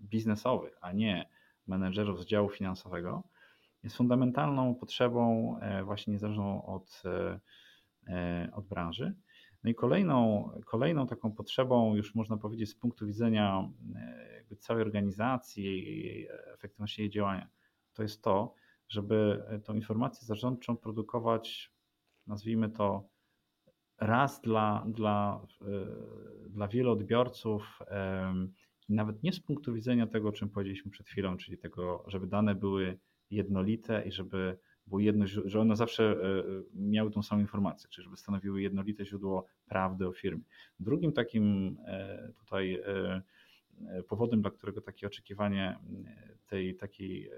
[0.00, 1.28] biznesowych, a nie
[1.66, 3.22] menedżerów z działu finansowego
[3.82, 7.02] jest fundamentalną potrzebą, właśnie niezależną od,
[8.52, 9.14] od branży.
[9.66, 13.68] No i kolejną, kolejną taką potrzebą, już można powiedzieć, z punktu widzenia
[14.58, 17.48] całej organizacji, jej efektywności jej działania,
[17.92, 18.54] to jest to,
[18.88, 21.72] żeby tą informację zarządczą produkować,
[22.26, 23.08] nazwijmy to,
[24.00, 25.66] raz dla, dla, e,
[26.50, 27.78] dla wielu odbiorców,
[28.88, 32.54] nawet nie z punktu widzenia tego, o czym powiedzieliśmy przed chwilą, czyli tego, żeby dane
[32.54, 32.98] były
[33.30, 36.16] jednolite i żeby było jedno, że one zawsze e,
[36.74, 40.42] miały tą samą informację, czyli żeby stanowiły jednolite źródło prawdy o firmie.
[40.80, 42.82] Drugim takim e, tutaj
[44.08, 45.78] powodem, dla którego takie oczekiwanie
[46.46, 47.30] tej takiej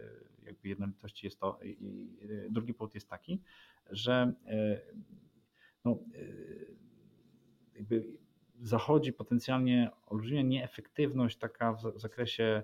[0.42, 2.18] jakby jednolitości jest to, i
[2.50, 3.42] drugi powód jest taki,
[3.90, 4.32] że
[5.84, 5.98] no,
[7.74, 8.04] jakby
[8.60, 12.62] zachodzi potencjalnie olbrzymia nieefektywność taka w zakresie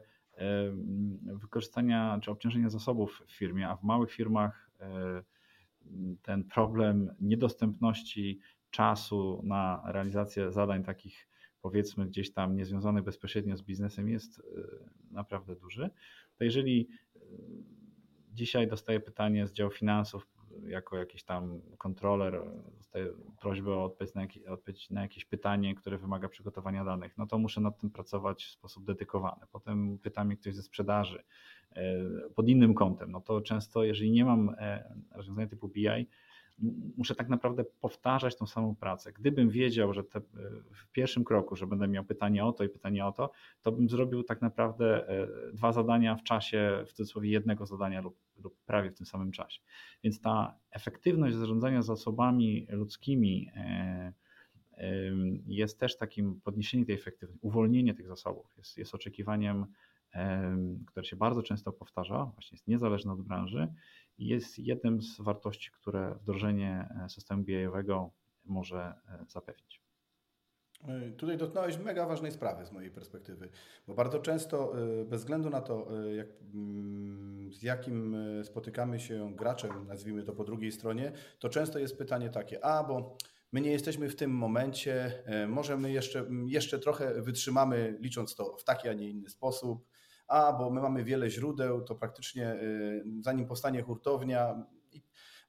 [1.23, 4.64] wykorzystania czy obciążenia zasobów w firmie, a w małych firmach
[6.23, 11.29] ten problem niedostępności czasu na realizację zadań takich
[11.61, 14.43] powiedzmy gdzieś tam niezwiązanych bezpośrednio z biznesem jest
[15.11, 15.91] naprawdę duży.
[16.37, 16.89] To jeżeli
[18.33, 20.27] dzisiaj dostaję pytanie z działu finansów
[20.69, 22.43] jako jakiś tam kontroler
[22.77, 23.07] dostaję
[23.41, 27.39] prośbę o odpowiedź na, jakieś, odpowiedź na jakieś pytanie, które wymaga przygotowania danych, no to
[27.39, 29.47] muszę nad tym pracować w sposób dedykowany.
[29.53, 31.25] Potem pyta mnie ktoś ze sprzedaży
[31.73, 31.95] e,
[32.35, 36.09] pod innym kątem, no to często jeżeli nie mam e, rozwiązania typu BI,
[36.97, 39.13] muszę tak naprawdę powtarzać tą samą pracę.
[39.13, 40.21] Gdybym wiedział, że te,
[40.75, 43.31] w pierwszym kroku, że będę miał pytanie o to i pytanie o to,
[43.63, 48.19] to bym zrobił tak naprawdę e, dwa zadania w czasie, w cudzysłowie jednego zadania lub,
[48.37, 49.61] lub prawie w tym samym czasie.
[50.05, 54.13] Więc ta efektywność zarządzania zasobami ludzkimi e,
[55.47, 59.67] jest też takim podniesieniem tej efektywności, uwolnienie tych zasobów jest, jest oczekiwaniem,
[60.87, 63.69] które się bardzo często powtarza, właśnie jest niezależne od branży
[64.19, 68.11] jest jednym z wartości, które wdrożenie e, systemu BI-owego
[68.45, 69.83] może e, zapewnić.
[70.89, 73.49] E, tutaj dotknąłeś mega ważnej sprawy z mojej perspektywy,
[73.87, 74.73] bo bardzo często,
[75.07, 80.73] bez względu na to, jak, mm, z jakim spotykamy się graczem, nazwijmy to po drugiej
[80.73, 83.17] stronie, to często jest pytanie takie, a bo
[83.53, 88.65] my nie jesteśmy w tym momencie, może my jeszcze, jeszcze trochę wytrzymamy, licząc to w
[88.65, 89.87] taki, a nie inny sposób,
[90.27, 94.67] a bo my mamy wiele źródeł, to praktycznie y, zanim powstanie hurtownia,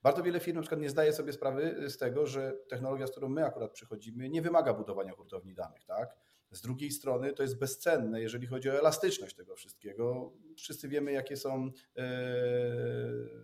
[0.02, 3.28] bardzo wiele firm na przykład nie zdaje sobie sprawy z tego, że technologia, z którą
[3.28, 6.16] my akurat przychodzimy, nie wymaga budowania hurtowni danych, tak?
[6.50, 10.32] Z drugiej strony to jest bezcenne, jeżeli chodzi o elastyczność tego wszystkiego.
[10.56, 11.72] Wszyscy wiemy, jakie są y,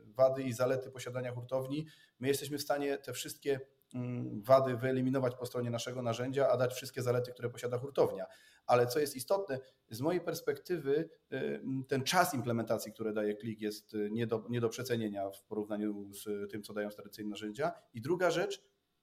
[0.07, 1.87] wady i zalety posiadania hurtowni.
[2.21, 3.61] My jesteśmy w stanie te wszystkie
[3.95, 8.27] mm, wady wyeliminować po stronie naszego narzędzia, a dać wszystkie zalety, które posiada hurtownia
[8.73, 9.59] ale co jest istotne,
[9.91, 14.61] z mojej perspektywy y, ten czas implementacji, który daje klik jest y, nie do, nie
[14.61, 17.73] do przecenienia w porównaniu z tym, co dają tradycyjne narzędzia.
[17.95, 18.63] I druga rzecz,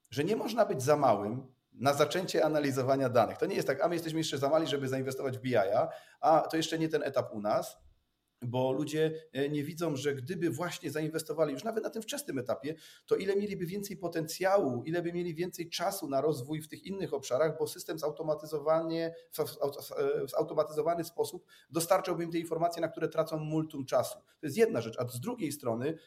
[0.10, 3.38] że nie można być za małym na zaczęcie analizowania danych.
[3.38, 5.56] To nie jest tak, a my jesteśmy jeszcze za mali, żeby zainwestować w BI,
[6.22, 7.78] a to jeszcze nie ten etap u nas
[8.42, 12.76] bo ludzie e, nie widzą, że gdyby właśnie zainwestowali już nawet na tym wczesnym etapie,
[13.06, 17.14] to ile mieliby więcej potencjału, ile by mieli więcej czasu na rozwój w tych innych
[17.14, 19.16] obszarach, bo system zautomatyzowanie,
[20.28, 24.20] w zautomatyzowany sposób dostarczałby im te informacje, na które tracą multum czasu.
[24.20, 25.98] To jest jedna rzecz, a z drugiej strony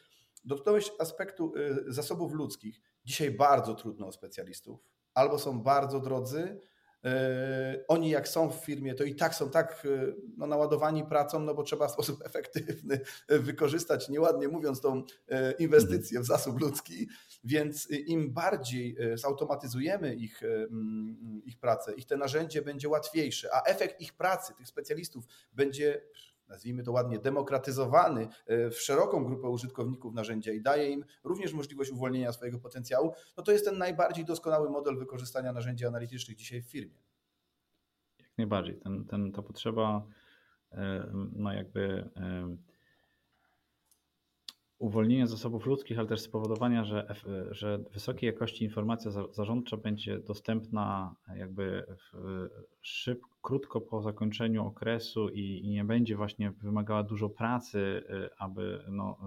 [0.45, 2.81] dotknąłeś aspektu e, zasobów ludzkich.
[3.05, 4.79] Dzisiaj bardzo trudno o specjalistów.
[5.13, 6.72] Albo są bardzo drodzy, E,
[7.87, 11.53] oni jak są w firmie, to i tak są tak e, no, naładowani pracą, no
[11.53, 17.07] bo trzeba w sposób efektywny wykorzystać, nieładnie mówiąc, tą e, inwestycję w zasób ludzki,
[17.43, 20.41] więc im bardziej zautomatyzujemy ich,
[21.45, 26.01] ich pracę, ich te narzędzie będzie łatwiejsze, a efekt ich pracy, tych specjalistów będzie
[26.47, 31.91] nazwijmy to ładnie, demokratyzowany e, w szeroką grupę użytkowników narzędzia i daje im również możliwość
[31.91, 36.71] uwolnienia swojego potencjału, no to jest ten najbardziej doskonały model wykorzystania narzędzi analitycznych dzisiaj w
[36.71, 36.97] firmie.
[38.19, 38.79] Jak najbardziej.
[38.79, 40.07] Ten, ten, ta potrzeba
[40.71, 42.57] e, no jakby e,
[44.83, 47.15] uwolnienia zasobów ludzkich, ale też spowodowania, że,
[47.51, 51.85] że wysokiej jakości informacja zarządcza będzie dostępna jakby
[52.81, 58.85] szybko, krótko po zakończeniu okresu i, i, nie będzie właśnie wymagała dużo pracy, y, aby
[58.89, 59.17] no,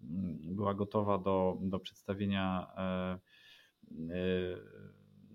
[0.00, 2.66] y, y, była gotowa do, do przedstawienia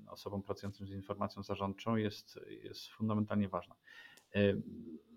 [0.07, 3.75] osobom pracującym z informacją zarządczą jest, jest fundamentalnie ważna.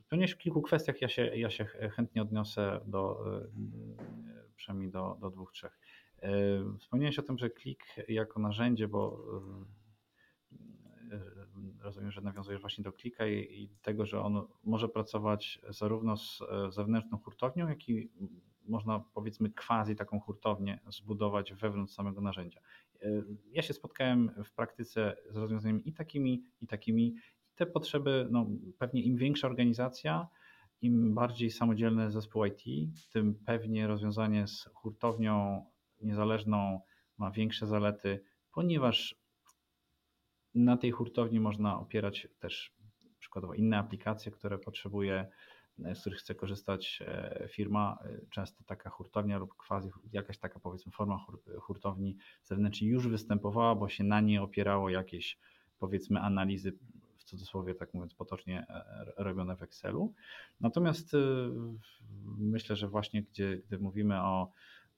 [0.09, 3.25] Pewnie w kilku kwestiach ja się, ja się chętnie odniosę do
[4.57, 5.79] przynajmniej do, do dwóch, trzech.
[6.79, 9.25] Wspomniałeś o tym, że klik jako narzędzie, bo
[11.81, 16.42] rozumiem, że nawiązujesz właśnie do klika i, i tego, że on może pracować zarówno z
[16.71, 18.11] zewnętrzną hurtownią, jak i
[18.64, 22.61] można powiedzmy quasi taką hurtownię zbudować wewnątrz samego narzędzia.
[23.53, 27.14] Ja się spotkałem w praktyce z rozwiązaniami i takimi, i takimi.
[27.59, 28.47] Te potrzeby, no,
[28.79, 30.29] pewnie im większa organizacja,
[30.83, 32.62] im bardziej samodzielny zespół IT,
[33.12, 35.64] tym pewnie rozwiązanie z hurtownią
[36.01, 36.81] niezależną
[37.18, 39.14] ma większe zalety, ponieważ
[40.55, 42.75] na tej hurtowni można opierać też
[43.18, 45.29] przykładowo inne aplikacje, które potrzebuje,
[45.79, 47.99] z których chce korzystać e, firma.
[48.31, 51.25] Często taka hurtownia lub quasi jakaś taka powiedzmy forma
[51.61, 55.38] hurtowni zewnętrznej już występowała, bo się na nie opierało jakieś
[55.79, 56.73] powiedzmy analizy
[57.28, 60.14] cudzysłowie, tak mówiąc potocznie, e, robione w Excelu.
[60.60, 61.18] Natomiast y,
[62.38, 64.52] myślę, że właśnie gdzie, gdy mówimy o,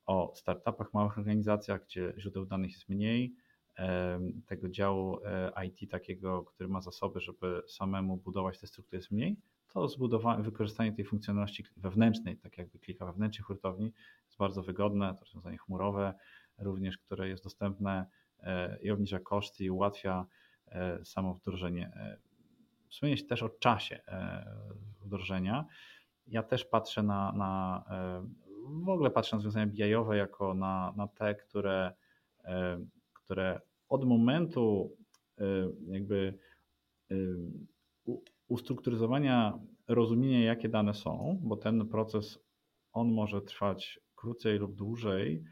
[0.07, 3.35] o startupach, małych organizacjach, gdzie źródeł danych jest mniej,
[4.47, 9.37] tego działu e, IT takiego, który ma zasoby, żeby samemu budować te struktury jest mniej,
[9.73, 13.93] to zbudowanie, wykorzystanie tej funkcjonalności wewnętrznej, tak jakby klika wewnętrznej hurtowni
[14.27, 16.15] jest bardzo wygodne, to rozwiązanie chmurowe
[16.59, 18.07] również, które jest dostępne
[18.41, 20.40] e, i obniża koszty i ułatwia E,
[21.05, 21.93] samo wdrożenie.
[21.97, 22.17] E,
[22.89, 24.45] Wspomnieć się też o czasie e,
[25.01, 25.67] wdrożenia.
[26.27, 27.85] Ja też patrzę na, na
[28.85, 31.93] w ogóle patrzę na rozwiązania BI-owe jako na, na te, które,
[33.13, 34.97] które od momentu
[35.87, 36.39] jakby
[38.49, 42.39] ustrukturyzowania rozumienia, jakie dane są, bo ten proces
[42.93, 45.45] on może trwać krócej lub dłużej,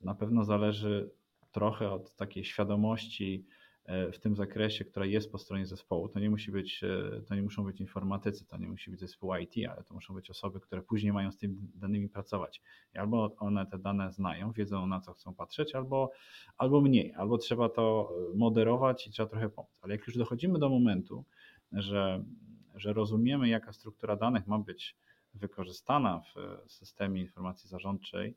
[0.00, 1.10] na pewno zależy
[1.52, 3.63] trochę od takiej świadomości E,
[4.12, 6.08] w tym zakresie, która jest po stronie zespołu.
[6.08, 9.34] To nie musi być, e, to nie muszą być informatycy, to nie musi być zespół
[9.34, 12.62] IT, ale to muszą być osoby, które później mają z tymi danymi pracować.
[12.94, 16.10] I albo one te dane znają, wiedzą na co chcą patrzeć, albo,
[16.58, 19.78] albo mniej, albo trzeba to moderować i trzeba trochę pomóc.
[19.82, 21.24] Ale jak już dochodzimy do momentu,
[21.72, 22.24] że,
[22.74, 24.96] że rozumiemy, jaka struktura danych ma być
[25.34, 26.22] wykorzystana
[26.66, 28.36] w systemie informacji zarządczej,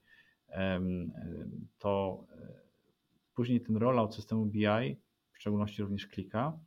[1.77, 2.67] to e,
[3.35, 4.97] później ten rollout systemu BI
[5.37, 6.59] w szczególności również klika,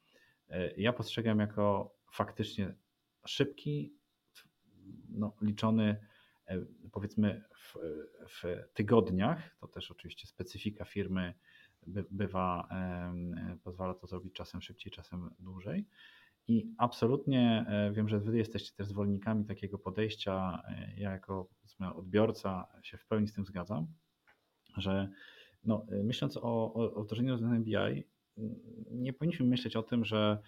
[0.48, 2.74] e, ja postrzegam jako faktycznie
[3.26, 3.94] szybki,
[5.08, 6.06] no, liczony
[6.46, 7.76] e, powiedzmy w,
[8.28, 9.56] w, tygodniach.
[9.60, 11.34] To też oczywiście specyfika firmy
[11.86, 12.68] by, bywa,
[13.62, 15.86] pozwala to zrobić czasem szybciej, czasem dłużej.
[16.48, 20.62] I absolutnie e, wiem, że Wy jesteście też zwolennikami takiego podejścia.
[20.96, 21.48] Ja, jako
[21.94, 23.86] odbiorca, się w pełni z tym zgadzam,
[24.76, 25.08] że
[25.64, 28.04] no, myśląc o, o, wdrożeniu rozwiązań BI,
[28.90, 30.38] nie powinniśmy myśleć o tym, że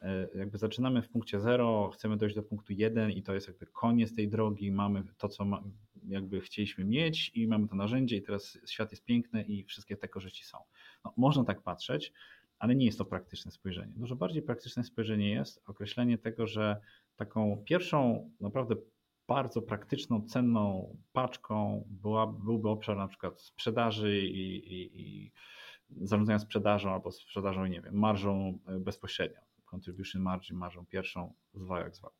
[0.00, 3.66] e, jakby zaczynamy w punkcie zero, chcemy dojść do punktu jeden i to jest jakby
[3.66, 5.62] koniec tej drogi, mamy to, co ma,
[6.08, 10.08] jakby chcieliśmy mieć i mamy to narzędzie i teraz świat jest piękny i wszystkie te
[10.08, 10.58] korzyści są.
[11.04, 12.12] No, można tak patrzeć,
[12.58, 13.92] ale nie jest to praktyczne spojrzenie.
[13.96, 16.80] Dużo bardziej praktyczne spojrzenie jest określenie tego, że
[17.16, 18.76] taką pierwszą naprawdę
[19.28, 25.32] bardzo praktyczną, cenną paczką była, byłby obszar na przykład sprzedaży i, i, i
[26.00, 31.96] zarządzania sprzedażą albo sprzedażą, nie wiem, marżą e, bezpośrednią, contribution margin, marżą pierwszą, zwał jak
[31.96, 32.10] zwał.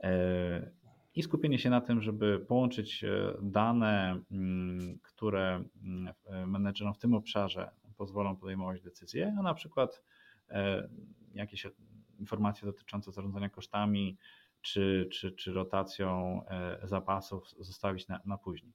[0.00, 0.70] E,
[1.14, 6.14] I skupienie się na tym, żeby połączyć e, dane, mm, które mm,
[6.50, 10.02] menedżerom w tym obszarze pozwolą podejmować decyzje, a na przykład
[11.34, 11.66] jakieś
[12.18, 14.18] informacje dotyczące zarządzania kosztami
[14.60, 16.40] czy, czy, czy rotacją
[16.82, 18.74] zapasów zostawić na, na później.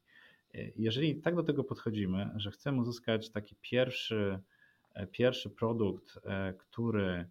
[0.76, 4.40] Jeżeli tak do tego podchodzimy, że chcemy uzyskać taki pierwszy,
[4.94, 7.30] e, pierwszy produkt, e, który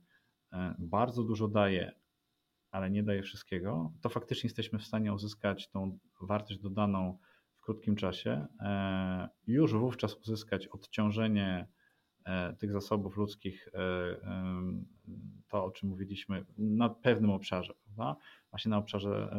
[0.53, 1.93] e, bardzo dużo daje,
[2.71, 7.19] ale nie daje wszystkiego, to faktycznie jesteśmy w stanie uzyskać tą wartość dodaną
[7.57, 8.47] w krótkim czasie,
[9.47, 11.69] już wówczas uzyskać odciążenie
[12.59, 13.69] tych zasobów ludzkich,
[15.49, 18.17] to o czym mówiliśmy, na pewnym obszarze, prawda?
[18.51, 19.37] właśnie na obszarze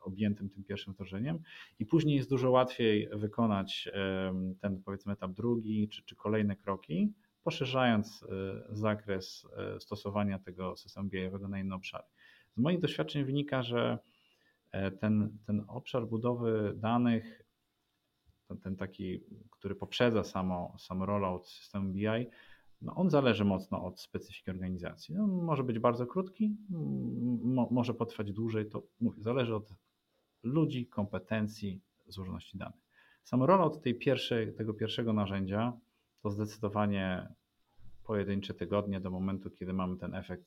[0.00, 1.38] objętym tym pierwszym wdrożeniem
[1.78, 3.88] i później jest dużo łatwiej wykonać
[4.60, 7.12] ten powiedzmy etap drugi czy, czy kolejne kroki,
[7.48, 8.26] poszerzając e,
[8.76, 12.04] zakres e, stosowania tego systemu bi na inne obszary.
[12.56, 13.98] Z moich doświadczeń wynika, że
[14.72, 17.42] e, ten, ten obszar budowy danych,
[18.56, 19.20] ten, taki,
[19.50, 22.06] który poprzedza samo, sam rollout systemu BI,
[22.82, 25.14] no on zależy mocno od specyfiki organizacji.
[25.14, 26.56] No, może być bardzo krótki,
[27.42, 29.74] mo, może potrwać dłużej, to mówię, zależy od
[30.42, 32.80] ludzi, kompetencji, złożoności danych.
[33.24, 35.72] Sam rollout tej pierwszej, tego pierwszego narzędzia
[36.22, 37.28] to zdecydowanie
[38.04, 40.44] pojedyncze tygodnie do momentu, kiedy mamy ten efekt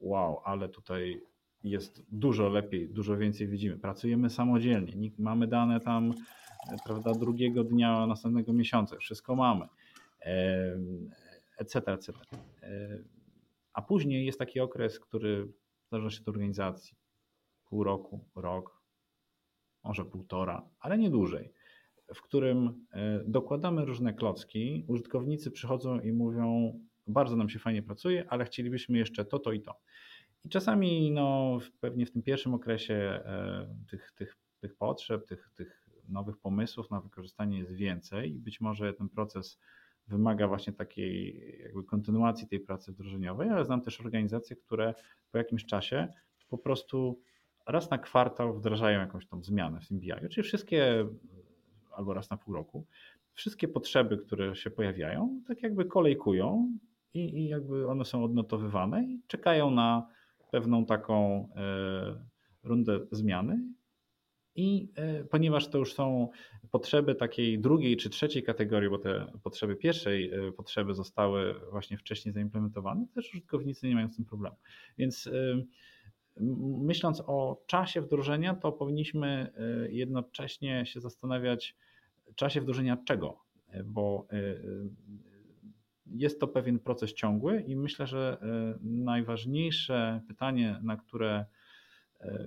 [0.00, 1.22] wow, ale tutaj
[1.64, 3.78] jest dużo lepiej, dużo więcej widzimy.
[3.78, 6.14] Pracujemy samodzielnie, mamy dane tam
[6.84, 9.66] prawda, drugiego dnia następnego miesiąca, wszystko mamy
[11.58, 12.12] etc., etc.
[13.72, 16.96] A później jest taki okres, który w zależności od organizacji,
[17.64, 18.82] pół roku, rok,
[19.84, 21.52] może półtora, ale nie dłużej,
[22.14, 28.24] w którym e, dokładamy różne klocki, użytkownicy przychodzą i mówią, bardzo nam się fajnie pracuje,
[28.28, 29.80] ale chcielibyśmy jeszcze to, to i to.
[30.44, 35.79] I czasami no, pewnie w tym pierwszym okresie e, tych, tych, tych potrzeb, tych, tych
[36.10, 39.58] nowych pomysłów na wykorzystanie jest więcej i być może ten proces
[40.06, 44.94] wymaga właśnie takiej jakby kontynuacji tej pracy wdrożeniowej, ale znam też organizacje, które
[45.32, 46.08] po jakimś czasie
[46.48, 47.20] po prostu
[47.66, 50.28] raz na kwartał wdrażają jakąś tą zmianę w tym BI.
[50.30, 51.08] Czyli wszystkie,
[51.92, 52.86] albo raz na pół roku,
[53.32, 56.78] wszystkie potrzeby, które się pojawiają, tak jakby kolejkują
[57.14, 60.06] i, i jakby one są odnotowywane i czekają na
[60.50, 62.24] pewną taką e,
[62.62, 63.62] rundę zmiany.
[64.60, 66.28] I e, ponieważ to już są
[66.70, 72.32] potrzeby takiej drugiej czy trzeciej kategorii, bo te potrzeby pierwszej e, potrzeby zostały właśnie wcześniej
[72.32, 74.56] zaimplementowane, też użytkownicy nie mają z tym problemu.
[74.98, 75.30] Więc
[76.80, 79.52] myśląc o czasie wdrożenia, to powinniśmy
[79.90, 81.76] jednocześnie się zastanawiać,
[82.34, 83.40] czasie wdrożenia czego?
[83.84, 84.26] Bo
[86.06, 91.46] jest to pewien proces ciągły i myślę, że e, najważniejsze pytanie, na które e,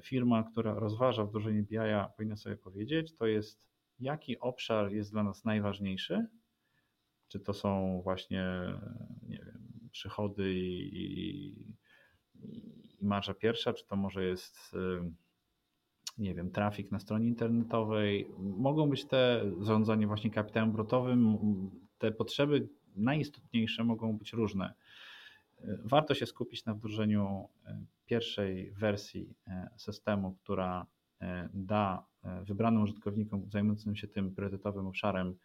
[0.04, 1.78] firma, która rozważa wdrożenie BI,
[2.18, 6.28] powinna sobie powiedzieć, to jest jaki obszar jest dla nas najważniejszy.
[7.28, 8.46] Czy to są właśnie
[9.28, 11.76] nie wiem, przychody i, i,
[13.02, 15.12] i marża pierwsza, czy to może jest e,
[16.18, 18.28] nie wiem, trafik na stronie internetowej.
[18.38, 21.38] Mogą być te zarządzanie właśnie kapitałem obrotowym,
[21.98, 24.74] te potrzeby najistotniejsze mogą być różne.
[25.84, 30.88] Warto się skupić na wdrożeniu e, pierwszej wersji e, systemu, która
[31.22, 32.06] e, da
[32.46, 35.38] wybranym użytkownikom zajmującym się tym priorytetowym obszarem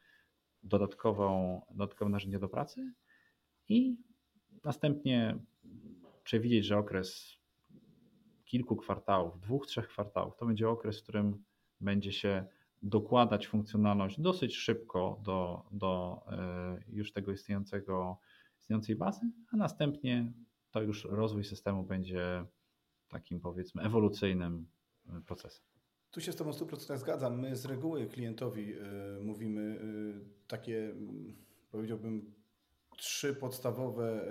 [0.63, 2.93] dodatkową, dodatkowe narzędzie do pracy
[3.69, 3.97] i
[4.65, 5.39] następnie
[6.25, 7.39] przewidzieć, że okres
[8.45, 11.45] kilku kwartałów, dwóch, trzech kwartałów, to będzie okres, w którym
[11.81, 12.47] będzie się
[12.83, 18.19] dokładać funkcjonalność dosyć szybko do, do e, już tego istniejącego,
[18.61, 20.33] istniejącej bazy, a następnie
[20.71, 22.45] to już rozwój systemu będzie
[23.09, 24.67] takim powiedzmy ewolucyjnym
[25.09, 25.65] e, procesem.
[26.11, 27.41] Tu się z Tobą 100% zgadzam.
[27.41, 28.85] My z reguły klientowi y,
[29.21, 30.95] mówimy y, takie,
[31.71, 32.35] powiedziałbym,
[32.97, 34.25] trzy podstawowe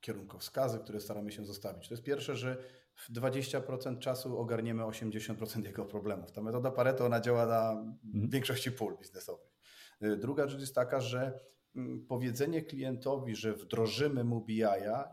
[0.00, 1.88] kierunkowskazy, które staramy się zostawić.
[1.88, 2.56] To jest pierwsze, że
[2.94, 6.32] w 20% czasu ogarniemy 80% jego problemów.
[6.32, 8.30] Ta metoda Pareto ona działa na mhm.
[8.30, 9.56] większości pól biznesowych.
[10.00, 11.40] Druga rzecz jest taka, że
[11.76, 14.62] mm, powiedzenie klientowi, że wdrożymy mu BI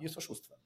[0.02, 0.63] jest oszustwem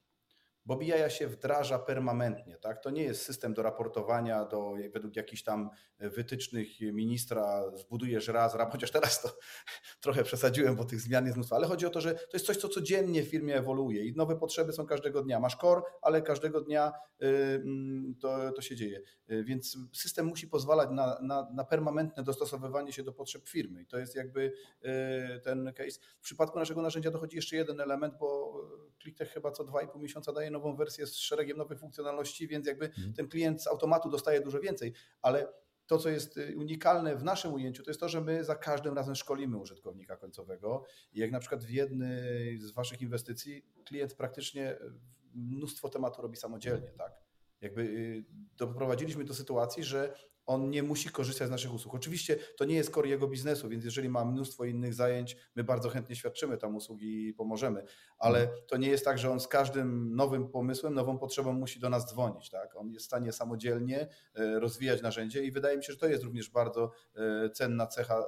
[0.68, 2.56] bo BI się wdraża permanentnie.
[2.56, 2.82] Tak?
[2.82, 8.72] To nie jest system do raportowania do, według jakichś tam wytycznych ministra, zbudujesz raz, raz,
[8.72, 9.38] chociaż teraz to
[10.02, 12.56] trochę przesadziłem, bo tych zmian jest mnóstwo, ale chodzi o to, że to jest coś,
[12.56, 15.40] co codziennie w firmie ewoluuje i nowe potrzeby są każdego dnia.
[15.40, 19.02] Masz core, ale każdego dnia mm, to, to się dzieje.
[19.30, 23.86] Y, więc system musi pozwalać na, na, na permanentne dostosowywanie się do potrzeb firmy i
[23.86, 24.52] to jest jakby
[24.84, 26.00] y, ten case.
[26.20, 28.54] W przypadku naszego narzędzia dochodzi jeszcze jeden element, bo
[29.02, 33.12] ClickTech chyba co 2,5 miesiąca daje nową wersję z szeregiem nowych funkcjonalności, więc jakby mhm.
[33.12, 34.92] ten klient z automatu dostaje dużo więcej,
[35.22, 35.48] ale
[35.86, 38.94] to, co jest y, unikalne w naszym ujęciu, to jest to, że my za każdym
[38.94, 40.84] razem szkolimy użytkownika końcowego.
[41.12, 44.92] I jak na przykład w jednej z Waszych inwestycji klient praktycznie y,
[45.34, 47.12] mnóstwo tematu robi samodzielnie, tak?
[47.60, 48.24] Jakby y,
[48.56, 50.14] doprowadziliśmy do sytuacji, że
[50.48, 51.94] on nie musi korzystać z naszych usług.
[51.94, 55.88] Oczywiście to nie jest core jego biznesu, więc jeżeli ma mnóstwo innych zajęć, my bardzo
[55.88, 57.84] chętnie świadczymy tam usługi i pomożemy,
[58.18, 58.58] ale mhm.
[58.66, 62.10] to nie jest tak, że on z każdym nowym pomysłem, nową potrzebą musi do nas
[62.10, 62.50] dzwonić.
[62.50, 62.76] Tak?
[62.76, 66.24] On jest w stanie samodzielnie e, rozwijać narzędzie i wydaje mi się, że to jest
[66.24, 68.24] również bardzo e, cenna cecha e,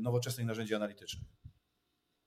[0.00, 1.28] nowoczesnych narzędzi analitycznych.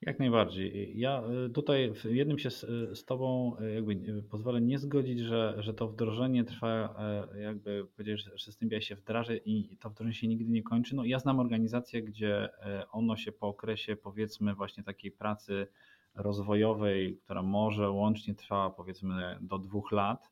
[0.01, 0.99] Jak najbardziej.
[0.99, 5.19] Ja y, tutaj w jednym się z, y, z Tobą y, jakby pozwolę nie zgodzić,
[5.19, 6.95] że, że to wdrożenie trwa,
[7.41, 10.95] jakby powiedzieć, że system BI się wdraża i to wdrożenie się nigdy nie kończy.
[10.95, 12.49] No ja znam organizację, gdzie
[12.91, 15.67] ono się po okresie powiedzmy właśnie takiej pracy
[16.15, 20.31] rozwojowej, która może łącznie trwa powiedzmy do dwóch lat,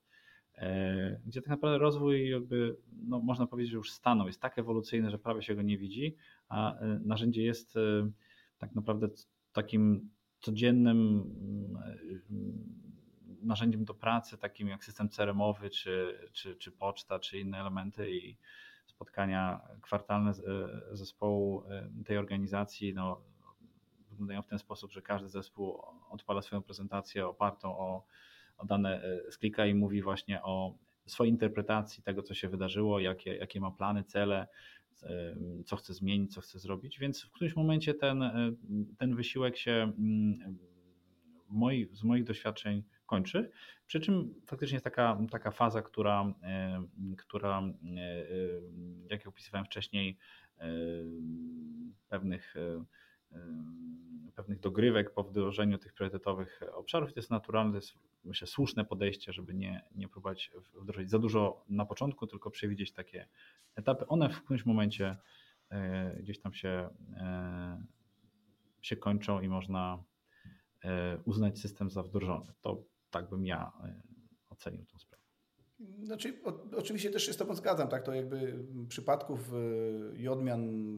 [1.26, 5.20] gdzie tak naprawdę rozwój jakby, no można powiedzieć, że już stanął, jest tak ewolucyjny, że
[5.20, 6.16] prawie się go nie widzi,
[6.48, 7.76] a narzędzie jest
[8.58, 9.08] tak naprawdę
[9.54, 10.98] takim codziennym
[12.30, 12.80] mm,
[13.42, 18.38] narzędziem do pracy, takim jak system CRM-owy, czy, czy, czy poczta, czy inne elementy i
[18.86, 20.34] spotkania kwartalne e,
[20.96, 23.22] zespołu e, tej organizacji no,
[24.10, 28.06] wyglądają w ten sposób, że każdy zespół odpala swoją prezentację opartą o,
[28.58, 33.36] o dane z klika i mówi właśnie o swojej interpretacji tego, co się wydarzyło, jakie,
[33.36, 34.48] jakie ma plany, cele,
[35.66, 38.24] co chce zmienić, co chce zrobić, więc w którymś momencie ten,
[38.98, 40.58] ten wysiłek się mm,
[41.92, 43.52] z moich doświadczeń kończy.
[43.88, 46.34] Przy czym faktycznie jest taka, taka faza, która,
[47.18, 47.62] która,
[49.10, 50.18] jak ja opisywałem wcześniej,
[52.10, 52.56] pewnych
[54.40, 57.14] pewnych dogrywek po wdrożeniu tych priorytetowych obszarów.
[57.14, 61.66] To jest naturalne, to jest myślę słuszne podejście, żeby nie, nie próbować wdrożyć za dużo
[61.70, 63.28] na początku, tylko przewidzieć takie
[63.76, 64.08] etapy.
[64.08, 65.18] One w którymś momencie
[65.70, 67.84] e, gdzieś tam się, e,
[68.82, 70.04] się kończą i można
[70.84, 72.54] e, uznać system za wdrożony.
[72.62, 73.72] To tak bym ja
[74.50, 75.09] ocenił tę sprawę.
[76.04, 78.04] Znaczy, o, oczywiście też się z Tobą zgadzam, tak?
[78.04, 80.96] To jakby przypadków y, i odmian,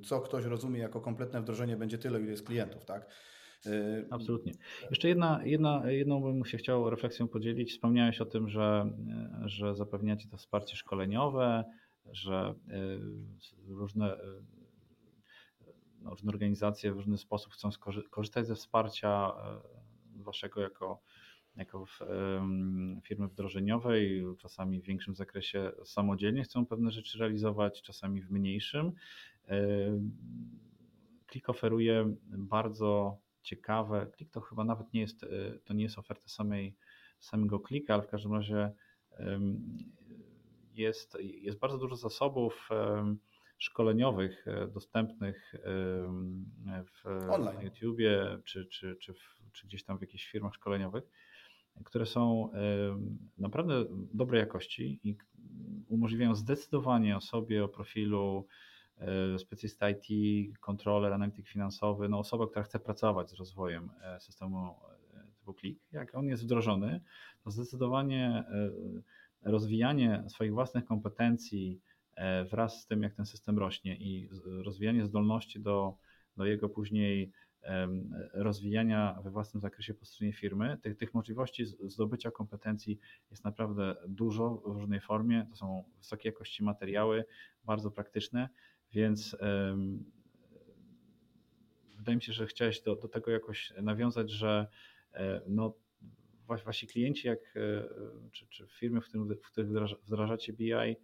[0.00, 3.06] y, co ktoś rozumie jako kompletne wdrożenie, będzie tyle, ile jest klientów, tak?
[3.66, 4.52] Y, Absolutnie.
[4.90, 7.72] Jeszcze jedna, jedna, jedną bym się chciał refleksją podzielić.
[7.72, 8.90] Wspomniałeś o tym, że,
[9.44, 11.64] że zapewniacie to wsparcie szkoleniowe,
[12.12, 12.54] że
[13.68, 14.16] różne,
[16.00, 17.68] no, różne organizacje w różny sposób chcą
[18.10, 19.32] korzystać ze wsparcia
[20.16, 21.02] waszego jako
[21.56, 21.98] jako w,
[23.04, 28.92] firmy wdrożeniowej, czasami w większym zakresie samodzielnie chcą pewne rzeczy realizować, czasami w mniejszym.
[31.26, 35.28] Klik oferuje bardzo ciekawe, Klik to chyba nawet nie jest, e,
[35.64, 36.76] to nie jest oferta samej,
[37.18, 38.72] samego klika, ale w każdym razie
[40.74, 42.68] jest, jest bardzo dużo zasobów
[43.58, 45.54] szkoleniowych e, dostępnych
[46.84, 47.54] w, Online.
[47.54, 51.04] na YouTubie czy, czy, czy, w, czy gdzieś tam w jakichś firmach szkoleniowych
[51.84, 52.50] które są
[53.38, 55.16] naprawdę dobrej jakości i
[55.88, 58.46] umożliwiają zdecydowanie osobie o profilu
[58.98, 60.06] e, specjalista IT,
[60.60, 64.74] kontroler, analityk finansowy, no osoba, która chce pracować z rozwojem e, systemu
[65.14, 67.00] e, typu Klik, jak on jest wdrożony,
[67.44, 68.44] to zdecydowanie
[69.42, 71.80] rozwijanie swoich własnych kompetencji
[72.50, 75.96] wraz z tym, jak ten system rośnie i rozwijanie zdolności do,
[76.36, 77.32] do jego później
[78.32, 80.78] rozwijania we własnym zakresie po stronie firmy.
[80.82, 82.98] Tych, tych możliwości zdobycia kompetencji
[83.30, 85.46] jest naprawdę dużo w różnej formie.
[85.50, 87.24] To są wysokiej jakości materiały,
[87.64, 88.48] bardzo praktyczne,
[88.92, 89.36] więc
[92.00, 94.66] wydaje mi się, że chciałeś do, do tego jakoś nawiązać, że
[95.14, 95.74] e, no,
[96.46, 97.88] wasi klienci, jak, e,
[98.32, 99.68] czy, czy firmy, w, których, w których
[100.02, 100.96] wdrażacie BI,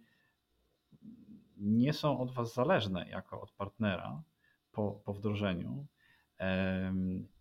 [1.57, 4.23] nie są od Was zależne jako od partnera
[4.71, 5.87] po, po wdrożeniu,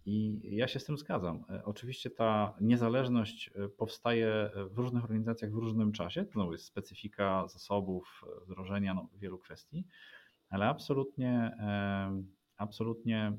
[0.07, 1.45] i ja się z tym zgadzam.
[1.51, 6.25] E, oczywiście ta niezależność e, powstaje w różnych organizacjach w różnym czasie.
[6.25, 9.85] To jest specyfika zasobów, e, wdrożenia no, wielu kwestii,
[10.51, 11.57] ale absolutnie,
[12.57, 13.33] absolutnie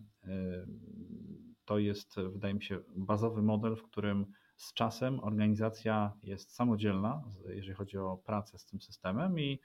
[1.66, 7.74] to jest, wydaje mi się, bazowy model, w którym z czasem organizacja jest samodzielna, jeżeli
[7.74, 9.60] chodzi o pracę z tym systemem i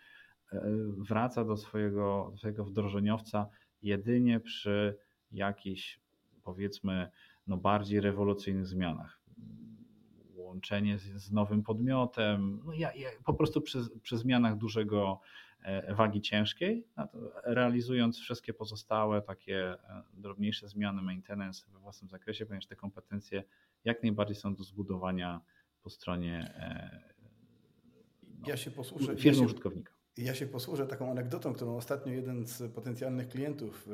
[0.99, 3.47] wraca do swojego, do swojego wdrożeniowca
[3.83, 4.99] jedynie przy
[5.33, 6.01] jakichś
[6.43, 7.11] powiedzmy
[7.47, 9.21] no bardziej rewolucyjnych zmianach.
[10.35, 15.21] Łączenie z, z nowym podmiotem, no ja, ja, po prostu przy, przy zmianach dużego
[15.63, 16.87] e, wagi ciężkiej,
[17.45, 23.45] realizując wszystkie pozostałe takie e, drobniejsze zmiany maintenance we własnym zakresie, ponieważ te kompetencje
[23.85, 25.41] jak najbardziej są do zbudowania
[25.83, 26.55] po stronie
[28.43, 29.93] no, ja się firmy ja się, użytkownika.
[30.17, 33.89] Ja się posłużę taką anegdotą, którą ostatnio jeden z potencjalnych klientów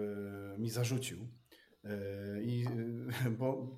[0.58, 1.28] mi zarzucił.
[1.84, 2.66] E, I,
[3.26, 3.76] e, bo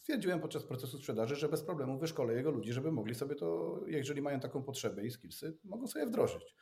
[0.00, 4.22] stwierdziłem podczas procesu sprzedaży, że bez problemu wyszkolę jego ludzi, żeby mogli sobie to, jeżeli
[4.22, 6.54] mają taką potrzebę i skillsy, mogą sobie wdrożyć.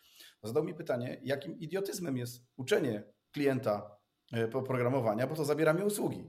[0.43, 3.99] Zadał mi pytanie, jakim idiotyzmem jest uczenie klienta
[4.33, 6.29] e, programowania, bo to zabiera mi usługi.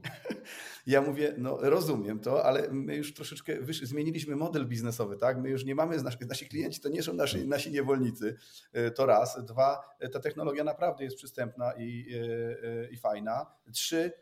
[0.86, 5.38] Ja mówię, no rozumiem to, ale my już troszeczkę wysz, zmieniliśmy model biznesowy, tak?
[5.38, 8.36] My już nie mamy, nasi, klienci to nie są nasi, nasi niewolnicy,
[8.94, 9.44] to raz.
[9.44, 13.46] Dwa, ta technologia naprawdę jest przystępna i, i, i fajna.
[13.72, 14.12] Trzy,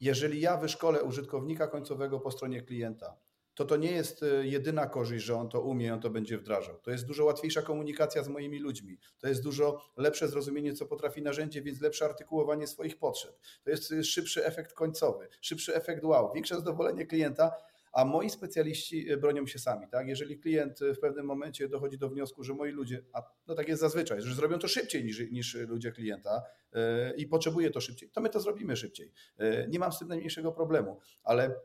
[0.00, 3.16] jeżeli ja wyszkolę użytkownika końcowego po stronie klienta,
[3.62, 6.78] to to nie jest e, jedyna korzyść, że on to umie, on to będzie wdrażał.
[6.78, 8.98] To jest dużo łatwiejsza komunikacja z moimi ludźmi.
[9.18, 13.38] To jest dużo lepsze zrozumienie, co potrafi narzędzie, więc lepsze artykułowanie swoich potrzeb.
[13.64, 17.52] To jest e, szybszy efekt końcowy, szybszy efekt wow, większe zadowolenie klienta,
[17.92, 19.88] a moi specjaliści e, bronią się sami.
[19.88, 20.08] Tak?
[20.08, 23.80] Jeżeli klient w pewnym momencie dochodzi do wniosku, że moi ludzie, a no tak jest
[23.80, 26.42] zazwyczaj, że zrobią to szybciej niż, niż ludzie klienta
[26.72, 26.80] yy,
[27.16, 29.12] i potrzebuje to szybciej, to my to zrobimy szybciej.
[29.38, 31.60] Yy, nie mam z tym najmniejszego problemu, ale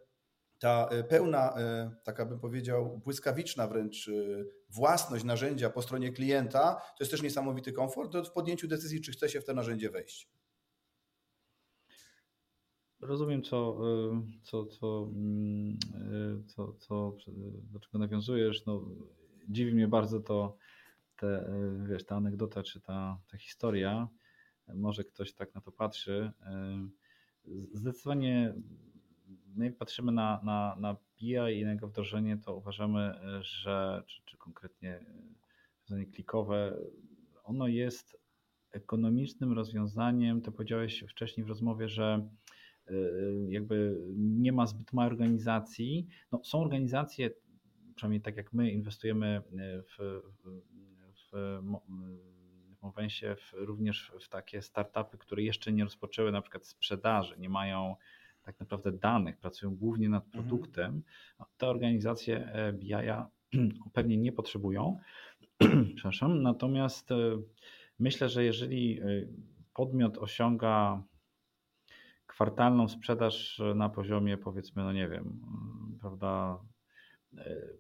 [0.60, 1.56] ta pełna,
[2.04, 4.10] taka bym powiedział, błyskawiczna wręcz
[4.70, 9.30] własność narzędzia po stronie klienta, to jest też niesamowity komfort w podjęciu decyzji, czy chce
[9.30, 10.30] się w to narzędzie wejść.
[13.00, 13.80] Rozumiem, co,
[14.44, 15.78] co, co, mm,
[16.48, 17.18] co, co,
[17.72, 18.66] do czego nawiązujesz.
[18.66, 18.86] No,
[19.50, 20.58] dziwi mnie bardzo to,
[21.16, 21.52] te,
[21.90, 24.08] wiesz, ta anegdota czy ta, ta historia.
[24.76, 26.32] Może ktoś tak na to patrzy.
[27.74, 28.54] Zdecydowanie
[29.56, 34.22] my jak patrzymy na, na, na BI i na jego wdrożenie, to uważamy, że, czy,
[34.26, 35.06] czy konkretnie
[35.82, 36.78] rozwiązanie klikowe,
[37.44, 38.18] ono jest
[38.72, 40.42] ekonomicznym rozwiązaniem.
[40.42, 42.30] To powiedziałeś wcześniej w rozmowie, że
[43.50, 46.08] jakby nie ma zbyt małej organizacji.
[46.32, 47.30] No, są organizacje,
[47.96, 49.42] przynajmniej tak jak my inwestujemy
[49.84, 56.66] w, w, w Mowensie, w, również w takie startupy, które jeszcze nie rozpoczęły na przykład
[56.66, 57.96] sprzedaży, nie mają
[58.48, 60.44] tak naprawdę danych, pracują głównie nad mhm.
[60.44, 61.04] produktem,
[61.58, 62.94] te organizacje e, BI
[63.94, 65.00] pewnie nie potrzebują.
[65.96, 66.42] Przepraszam.
[66.42, 67.16] Natomiast e,
[68.00, 69.06] myślę, że jeżeli e,
[69.74, 71.04] podmiot osiąga
[72.28, 76.60] kwartalną sprzedaż na poziomie powiedzmy, no nie wiem, mm, prawda,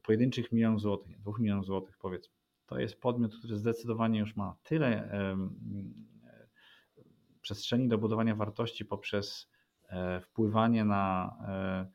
[0.04, 2.34] pojedynczych milionów złotych, dwóch milionów złotych powiedzmy,
[2.66, 5.10] to jest podmiot, który zdecydowanie już ma tyle
[7.42, 9.50] przestrzeni do budowania wartości poprzez
[10.22, 11.88] wpływanie na e,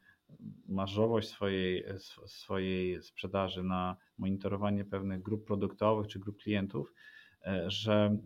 [0.69, 1.85] marżowość swojej,
[2.27, 6.95] swojej sprzedaży, na monitorowanie pewnych grup produktowych czy grup klientów,
[7.43, 8.17] e, że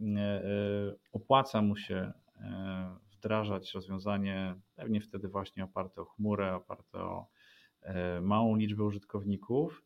[1.13, 2.13] opłaca mu się
[3.13, 7.29] wdrażać rozwiązanie pewnie wtedy właśnie oparte o chmurę, oparte o
[8.21, 9.86] małą liczbę użytkowników,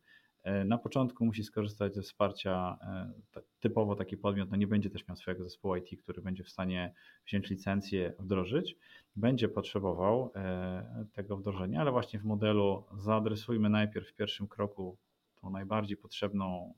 [0.65, 5.17] na początku musi skorzystać ze wsparcia e, typowo taki podmiot, no nie będzie też miał
[5.17, 6.93] swojego zespołu IT, który będzie w stanie
[7.27, 8.77] wziąć licencję, wdrożyć.
[9.15, 14.97] Będzie potrzebował e, tego wdrożenia, ale właśnie w modelu zaadresujmy najpierw w pierwszym kroku
[15.41, 16.73] tą najbardziej potrzebną,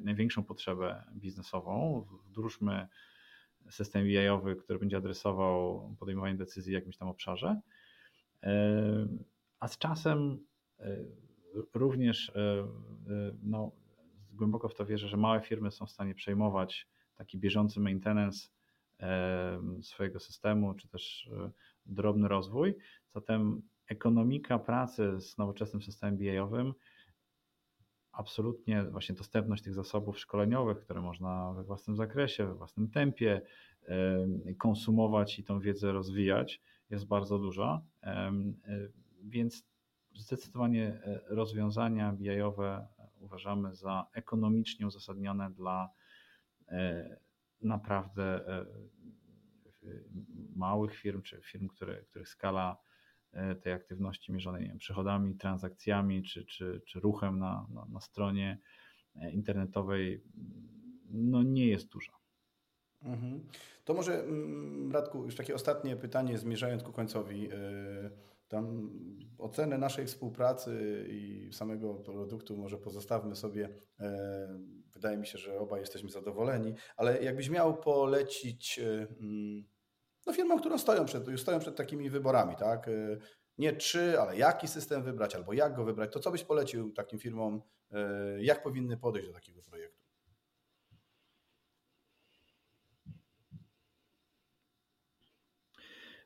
[0.00, 2.06] największą potrzebę biznesową.
[2.26, 2.88] Wdróżmy
[3.70, 7.60] system AI-owy, który będzie adresował podejmowanie decyzji w jakimś tam obszarze.
[9.60, 10.38] A z czasem
[11.74, 12.66] również e, e,
[13.42, 13.72] no,
[14.32, 18.48] głęboko w to wierzę, że małe firmy są w stanie przejmować taki bieżący maintenance
[19.00, 21.30] e, swojego systemu, czy też
[21.86, 22.74] drobny rozwój.
[23.14, 26.74] Zatem ekonomika pracy z nowoczesnym systemem BI-owym,
[28.12, 33.40] absolutnie właśnie dostępność tych zasobów szkoleniowych, które można we własnym zakresie, we własnym tempie
[34.58, 37.82] konsumować i tą wiedzę rozwijać, jest bardzo duża.
[39.22, 39.64] Więc
[40.18, 42.86] zdecydowanie e, rozwiązania BI-owe
[43.20, 45.90] uważamy za ekonomicznie uzasadnione dla
[46.68, 47.16] e,
[47.62, 48.66] naprawdę e,
[50.56, 52.76] małych firm, czy firm, które, których skala
[53.62, 58.58] tej aktywności mierzonej wiem, przychodami, transakcjami, czy, czy, czy ruchem na, na, na stronie
[59.32, 60.22] internetowej
[61.10, 62.12] no nie jest duża.
[63.02, 63.46] Mhm.
[63.84, 67.48] To może mm, Radku, już takie ostatnie pytanie, zmierzając ku końcowi
[68.48, 68.90] tam
[69.38, 73.68] ocenę naszej współpracy i samego produktu może pozostawmy sobie.
[74.00, 74.60] E,
[74.94, 79.64] wydaje mi się, że obaj jesteśmy zadowoleni, ale jakbyś miał polecić e, mm,
[80.26, 82.88] no, firmom, które stoją przed, już stoją przed takimi wyborami, tak?
[82.88, 83.18] E,
[83.58, 87.18] nie czy, ale jaki system wybrać, albo jak go wybrać, to co byś polecił takim
[87.18, 87.62] firmom,
[88.38, 90.04] jak powinny podejść do takiego projektu?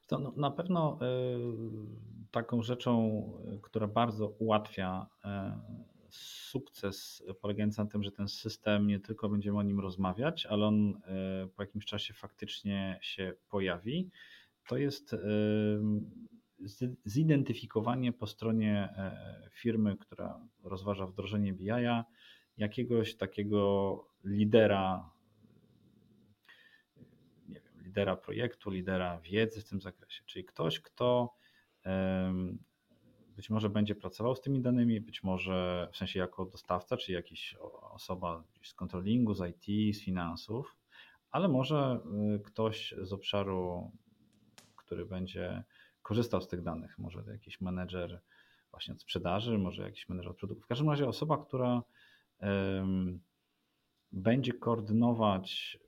[0.06, 0.98] To no, na pewno
[2.32, 3.22] taką rzeczą,
[3.62, 5.60] która bardzo ułatwia e,
[6.10, 10.94] sukces polegający na tym, że ten system nie tylko będziemy o nim rozmawiać, ale on
[11.04, 14.10] e, po jakimś czasie faktycznie się pojawi,
[14.68, 15.18] to jest e,
[17.04, 18.94] zidentyfikowanie po stronie
[19.50, 21.70] firmy, która rozważa wdrożenie BI,
[22.56, 25.10] jakiegoś takiego lidera,
[27.48, 31.34] nie wiem, lidera projektu, lidera wiedzy w tym zakresie, czyli ktoś, kto
[33.36, 37.56] być może będzie pracował z tymi danymi, być może w sensie jako dostawca, czy jakaś
[37.80, 40.76] osoba z kontrolingu, z IT, z finansów,
[41.30, 42.00] ale może
[42.36, 43.90] y, ktoś z obszaru,
[44.76, 45.64] który będzie
[46.02, 48.20] korzystał z tych danych, może jakiś menedżer
[48.70, 50.64] właśnie od sprzedaży, może jakiś menedżer od produktów.
[50.64, 51.82] W każdym razie osoba, która
[52.40, 53.20] um,
[54.12, 55.78] będzie koordynować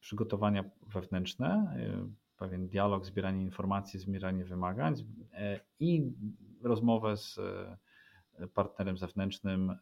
[0.00, 4.94] przygotowania wewnętrzne, y, pewien dialog, zbieranie informacji, zbieranie wymagań
[5.32, 6.12] e, i
[6.62, 9.78] rozmowę z e, partnerem zewnętrznym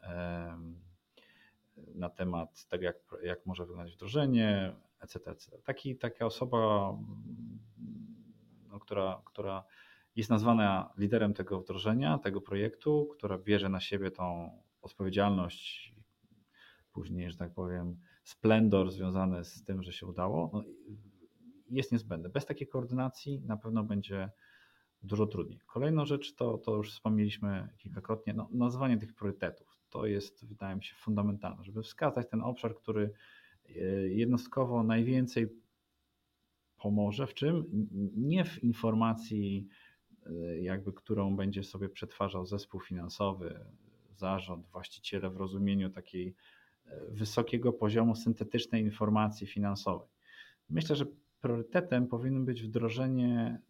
[1.94, 5.30] na temat tego, jak, jak może wyglądać wdrożenie, etc.
[5.30, 5.58] etc.
[5.64, 6.58] Taki, taka osoba,
[8.68, 9.64] no, która, która
[10.16, 14.50] jest nazwana liderem tego wdrożenia, tego projektu, która bierze na siebie tą
[14.82, 15.94] odpowiedzialność,
[16.92, 20.50] później, że tak powiem, splendor związany z tym, że się udało.
[20.52, 20.62] No,
[21.70, 22.28] jest niezbędne.
[22.28, 24.30] Bez takiej koordynacji na pewno będzie
[25.02, 25.60] dużo trudniej.
[25.66, 29.78] Kolejna rzecz to, to już wspomnieliśmy kilkakrotnie, no, nazwanie tych priorytetów.
[29.90, 33.10] To jest, wydaje mi się, fundamentalne, żeby wskazać ten obszar, który
[33.68, 33.72] e,
[34.08, 35.48] jednostkowo najwięcej
[36.76, 37.64] pomoże w czym?
[38.16, 39.68] Nie w informacji
[40.60, 43.60] jakby którą będzie sobie przetwarzał zespół finansowy,
[44.16, 46.34] zarząd, właściciele w rozumieniu takiej
[47.08, 50.08] wysokiego poziomu syntetycznej informacji finansowej.
[50.70, 51.06] Myślę, że
[51.44, 53.60] priorytetem powinno być wdrożenie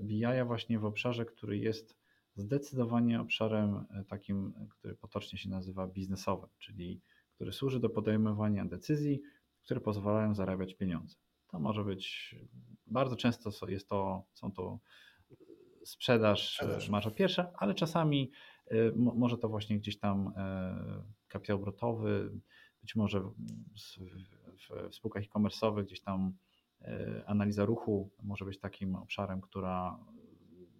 [0.00, 1.96] BI właśnie w obszarze, który jest
[2.34, 7.00] zdecydowanie obszarem e, takim, który potocznie się nazywa biznesowym, czyli
[7.34, 9.22] który służy do podejmowania decyzji,
[9.62, 11.16] które pozwalają zarabiać pieniądze.
[11.48, 12.36] To może być,
[12.86, 14.78] bardzo często jest to, są to
[15.84, 16.88] sprzedaż, sprzedaż.
[16.88, 18.30] marża pierwsza, ale czasami
[18.66, 22.30] e, może to właśnie gdzieś tam e, kapitał obrotowy,
[22.82, 23.34] być może w,
[23.76, 26.32] w, w spółkach e-commerce'owych gdzieś tam
[27.26, 29.98] analiza ruchu może być takim obszarem, która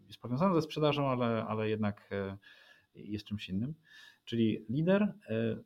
[0.09, 2.39] jest powiązane ze sprzedażą, ale, ale jednak e,
[2.95, 3.75] jest czymś innym.
[4.25, 5.57] Czyli lider, e, e,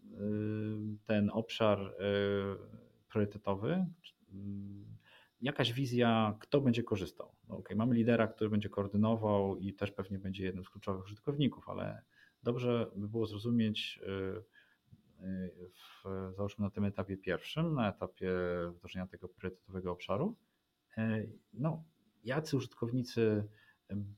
[1.04, 1.94] ten obszar
[3.08, 3.86] priorytetowy,
[5.40, 7.32] jakaś wizja, kto będzie korzystał.
[7.48, 11.68] No okay, mamy lidera, który będzie koordynował i też pewnie będzie jednym z kluczowych użytkowników,
[11.68, 12.02] ale
[12.42, 14.00] dobrze by było zrozumieć,
[15.74, 16.04] w,
[16.36, 18.30] załóżmy na tym etapie pierwszym, na etapie
[18.74, 20.36] wdrożenia tego priorytetowego obszaru,
[21.52, 21.84] no,
[22.24, 23.44] jacy użytkownicy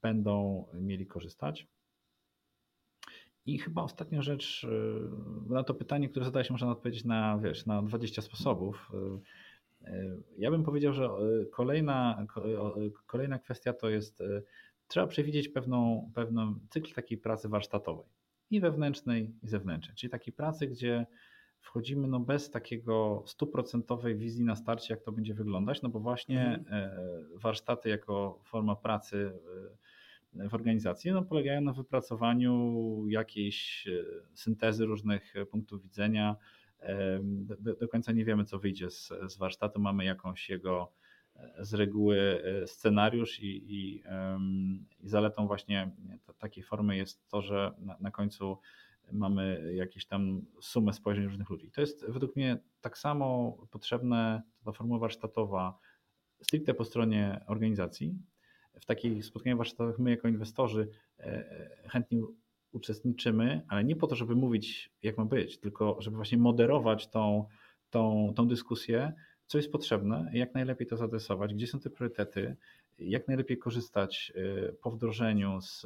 [0.02, 1.66] będą mieli korzystać.
[3.46, 7.82] I chyba ostatnia rzecz, y, na to pytanie, które zadałeś, można odpowiedzieć na, wiesz, na
[7.82, 8.90] 20 sposobów.
[9.84, 11.10] Y, y, ja bym powiedział, że
[11.52, 12.26] kolejna,
[13.06, 14.22] kolejna kwestia to jest,
[14.88, 18.13] trzeba przewidzieć pewną, pewną cykl takiej pracy warsztatowej
[18.54, 19.96] i wewnętrznej, i zewnętrznej.
[19.96, 21.06] Czyli takiej pracy, gdzie
[21.60, 26.54] wchodzimy no bez takiego stuprocentowej wizji na starcie, jak to będzie wyglądać, no bo właśnie
[26.54, 26.82] mhm.
[26.82, 26.98] e,
[27.34, 29.32] warsztaty jako forma pracy
[30.36, 36.36] e, w organizacji no polegają na wypracowaniu jakiejś e, syntezy różnych punktów widzenia.
[37.58, 39.80] Do, do końca nie wiemy, co wyjdzie z, z warsztatu.
[39.80, 40.92] Mamy jakąś jego
[41.58, 44.02] z reguły scenariusz i, i,
[45.00, 45.90] i zaletą właśnie
[46.38, 48.58] takiej formy jest to, że na, na końcu
[49.12, 51.70] mamy jakieś tam sumę spojrzeń różnych ludzi.
[51.70, 55.78] To jest według mnie tak samo potrzebne, ta formuła warsztatowa
[56.42, 58.18] stricte po stronie organizacji.
[58.80, 62.22] W takich spotkaniach warsztatowych my jako inwestorzy e, e, chętnie
[62.72, 67.44] uczestniczymy, ale nie po to, żeby mówić jak ma być, tylko żeby właśnie moderować tą,
[67.90, 69.12] tą, tą dyskusję,
[69.46, 72.56] co jest potrzebne, jak najlepiej to zadresować, gdzie są te priorytety,
[72.98, 75.82] jak najlepiej korzystać e, po wdrożeniu z,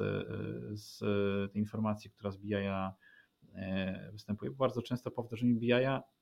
[0.73, 0.99] z
[1.51, 2.93] tej informacji, która zbija
[3.55, 4.51] E, występuje.
[4.51, 5.71] Bardzo często po wdrożeniu BI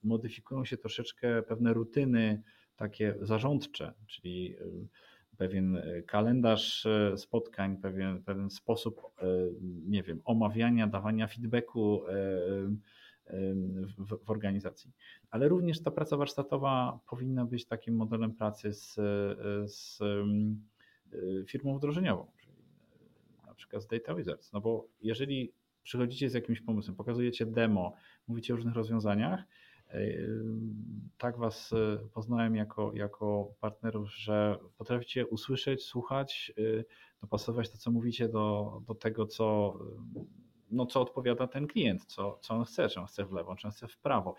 [0.03, 2.41] modyfikują się troszeczkę pewne rutyny
[2.75, 4.55] takie zarządcze, czyli
[5.37, 9.01] pewien kalendarz spotkań, pewien, pewien sposób,
[9.61, 12.01] nie wiem, omawiania, dawania feedbacku
[13.97, 14.91] w, w, organizacji.
[15.31, 18.95] Ale również ta praca warsztatowa powinna być takim modelem pracy z,
[19.65, 19.99] z
[21.47, 22.53] firmą wdrożeniową, czyli
[23.45, 24.53] na przykład z Data Wizards.
[24.53, 25.53] No bo jeżeli
[25.83, 27.93] przychodzicie z jakimś pomysłem, pokazujecie demo,
[28.27, 29.43] mówicie o różnych rozwiązaniach,
[31.17, 31.73] tak Was
[32.13, 36.53] poznałem jako, jako partnerów, że potraficie usłyszeć, słuchać,
[37.21, 39.79] dopasować to, co mówicie do, do tego, co,
[40.71, 43.67] no, co odpowiada ten klient, co, co on chce, czy on chce w lewo, czy
[43.67, 44.35] on chce w prawo.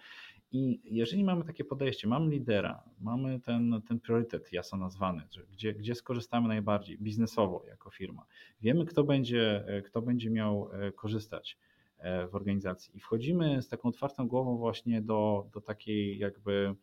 [0.52, 5.22] I jeżeli mamy takie podejście, mamy lidera, mamy ten, ten priorytet jasno nazwany,
[5.52, 8.26] gdzie, gdzie skorzystamy najbardziej biznesowo jako firma,
[8.60, 11.58] wiemy, kto będzie, kto będzie miał e, korzystać
[11.98, 16.74] e, w organizacji i wchodzimy z taką otwartą głową właśnie do, do takiej jakby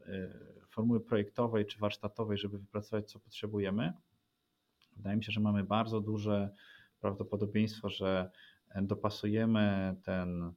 [0.00, 0.38] e,
[0.68, 3.92] formuły projektowej czy warsztatowej, żeby wypracować, co potrzebujemy.
[4.96, 6.50] Wydaje mi się, że mamy bardzo duże
[7.00, 8.30] prawdopodobieństwo, że
[8.82, 10.52] dopasujemy ten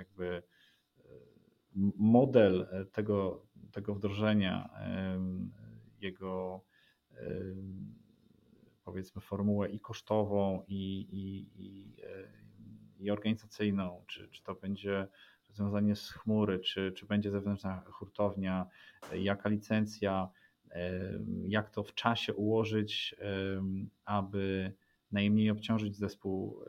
[0.00, 0.42] jakby
[0.98, 1.02] e,
[1.96, 4.70] model e, tego, tego wdrożenia,
[6.00, 6.64] jego
[8.84, 12.32] powiedzmy formułę i kosztową, i, i, i, e,
[12.98, 15.08] i organizacyjną, czy, czy to będzie
[15.48, 18.66] rozwiązanie z chmury, czy, czy będzie zewnętrzna hurtownia,
[19.12, 20.28] jaka licencja,
[21.46, 23.16] jak to w czasie ułożyć,
[24.04, 24.72] aby
[25.12, 26.64] najmniej obciążyć zespół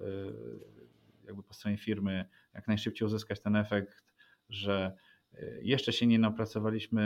[1.32, 4.04] jakby po stronie firmy jak najszybciej uzyskać ten efekt,
[4.50, 4.96] że
[5.34, 7.02] e, jeszcze się nie napracowaliśmy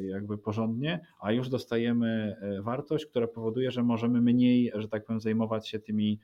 [0.00, 5.20] e, jakby porządnie, a już dostajemy wartość, która powoduje, że możemy mniej, że tak powiem,
[5.20, 6.20] zajmować się tymi,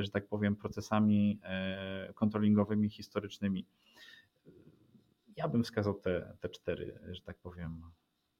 [0.00, 1.40] że tak powiem, procesami
[2.14, 3.66] kontrolingowymi, historycznymi.
[5.36, 7.82] Ja bym wskazał te, te cztery, że tak powiem,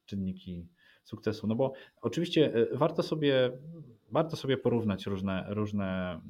[0.05, 0.67] czynniki
[1.09, 1.47] sukcesu.
[1.47, 3.51] No bo oczywiście warto sobie,
[4.11, 6.21] warto sobie porównać różne, różne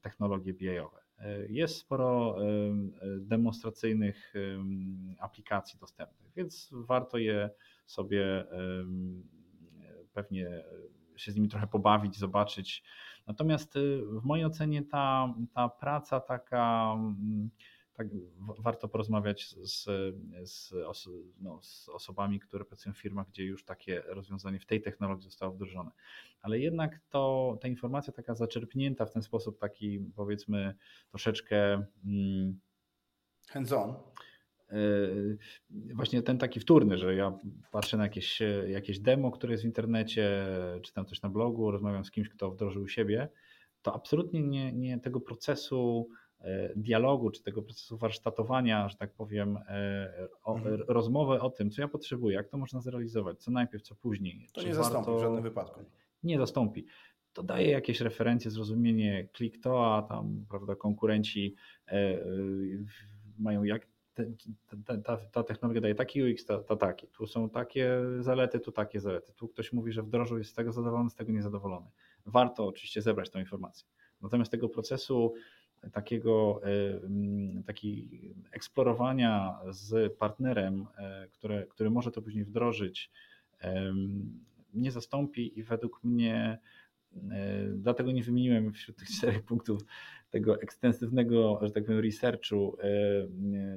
[0.00, 1.02] technologie BI-owe.
[1.48, 2.36] Jest sporo
[3.20, 4.34] demonstracyjnych
[5.18, 7.50] aplikacji dostępnych, więc warto je
[7.86, 8.44] sobie
[10.12, 10.62] pewnie
[11.16, 12.82] się z nimi trochę pobawić, zobaczyć.
[13.26, 13.78] Natomiast
[14.20, 17.50] w mojej ocenie ta, ta praca taka mm,
[18.02, 18.20] tak,
[18.58, 19.84] warto porozmawiać z,
[20.44, 21.08] z, os,
[21.40, 25.52] no, z, osobami, które pracują w firmach, gdzie już takie rozwiązanie w tej technologii zostało
[25.52, 25.90] wdrożone.
[26.40, 30.74] Ale jednak to, ta informacja taka zaczerpnięta w ten sposób, taki powiedzmy
[31.10, 31.84] troszeczkę.
[32.04, 32.60] Hmm,
[33.48, 33.94] Hands-on.
[34.70, 34.76] E,
[35.94, 37.38] właśnie ten taki wtórny, że ja
[37.70, 40.46] patrzę na jakieś, jakieś demo, które jest w internecie,
[40.82, 43.28] czytam coś na blogu, rozmawiam z kimś, kto wdrożył siebie,
[43.82, 46.08] to absolutnie nie, nie tego procesu
[46.76, 50.82] dialogu, czy tego procesu warsztatowania, że tak powiem, e, o, mhm.
[50.88, 54.46] rozmowę o tym, co ja potrzebuję, jak to można zrealizować, co najpierw, co później.
[54.52, 55.18] To nie zastąpi warto...
[55.18, 55.80] w żadnym wypadku.
[56.22, 56.86] Nie zastąpi.
[57.32, 61.54] To daje jakieś referencje, zrozumienie kliktoa, tam, prawda, konkurenci
[61.88, 62.18] e,
[63.38, 63.86] mają jak,
[64.86, 67.06] ta, ta, ta, technologia daje taki UX, ta, ta taki.
[67.06, 69.32] Tu są takie zalety, tu takie zalety.
[69.32, 71.86] Tu ktoś mówi, że wdrożył, jest z tego zadowolony, z tego niezadowolony.
[72.26, 73.88] Warto oczywiście zebrać tę informację.
[74.22, 75.34] Natomiast tego procesu
[75.90, 77.00] takiego e,
[77.66, 78.08] taki
[78.50, 83.10] eksplorowania z partnerem, e, które, który może to później wdrożyć,
[84.74, 86.58] nie zastąpi i według mnie
[87.30, 89.84] e, dlatego nie wymieniłem wśród tych czterech punktów
[90.30, 92.76] tego ekstensywnego, że tak powiem, researchu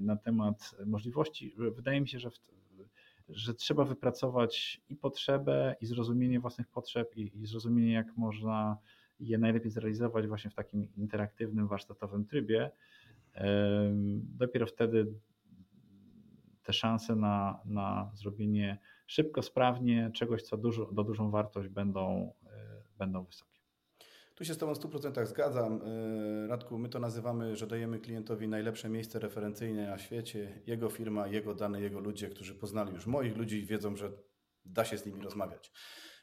[0.01, 1.55] na temat możliwości.
[1.57, 2.39] Wydaje mi się, że, w,
[3.29, 8.77] że trzeba wypracować i potrzebę, i zrozumienie własnych potrzeb, i, i zrozumienie, jak można
[9.19, 12.71] je najlepiej zrealizować właśnie w takim interaktywnym, warsztatowym trybie,
[14.37, 15.13] dopiero wtedy
[16.63, 22.81] te szanse na, na zrobienie szybko, sprawnie czegoś, co dużo, do dużą wartość będą, e,
[22.97, 23.59] będą wysokie.
[24.35, 25.81] Tu się z Tobą w 100% zgadzam.
[25.81, 30.61] E, Radku, my to nazywamy, że dajemy klientowi najlepsze miejsce referencyjne na świecie.
[30.67, 34.11] Jego firma, jego dane, jego ludzie, którzy poznali już moich ludzi i wiedzą, że
[34.65, 35.71] da się z nimi rozmawiać.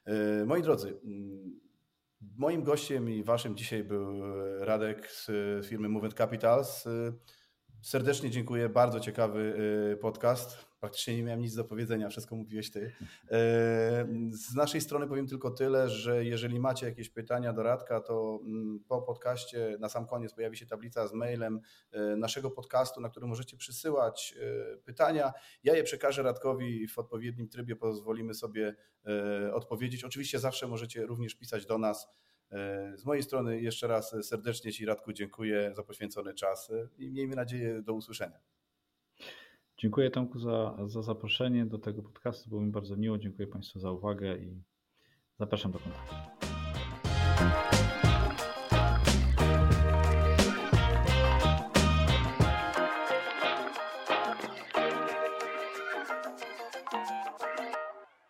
[0.05, 1.01] E, moi drodzy,
[2.37, 4.23] Moim gościem i waszym dzisiaj był
[4.59, 5.27] Radek z
[5.67, 6.89] firmy Movement Capitals.
[7.83, 9.55] Serdecznie dziękuję, bardzo ciekawy
[9.93, 10.57] y, podcast.
[10.81, 12.81] Praktycznie nie miałem nic do powiedzenia, wszystko mówiłeś ty.
[12.81, 12.93] Y,
[14.31, 18.81] z naszej strony powiem tylko tyle, że jeżeli macie jakieś pytania do Radka, to mm,
[18.89, 21.61] po podcaście na sam koniec pojawi się tablica z mailem
[21.95, 24.35] y, naszego podcastu, na który możecie przysyłać
[24.85, 25.33] pytania.
[25.65, 28.75] Ja je przekażę Radkowi w odpowiednim trybie pozwolimy sobie
[29.53, 30.05] odpowiedzieć.
[30.05, 32.09] Oczywiście zawsze możecie również pisać do nas
[32.95, 37.83] z mojej strony jeszcze raz serdecznie Ci Radku dziękuję za poświęcony czas i miejmy nadzieję
[37.83, 38.39] do usłyszenia.
[39.79, 43.19] Dziękuję Tomku za, za zaproszenie do tego podcastu, było mi bardzo miło.
[43.19, 44.63] Dziękuję Państwu za uwagę i
[45.39, 46.52] zapraszam do kontaktu.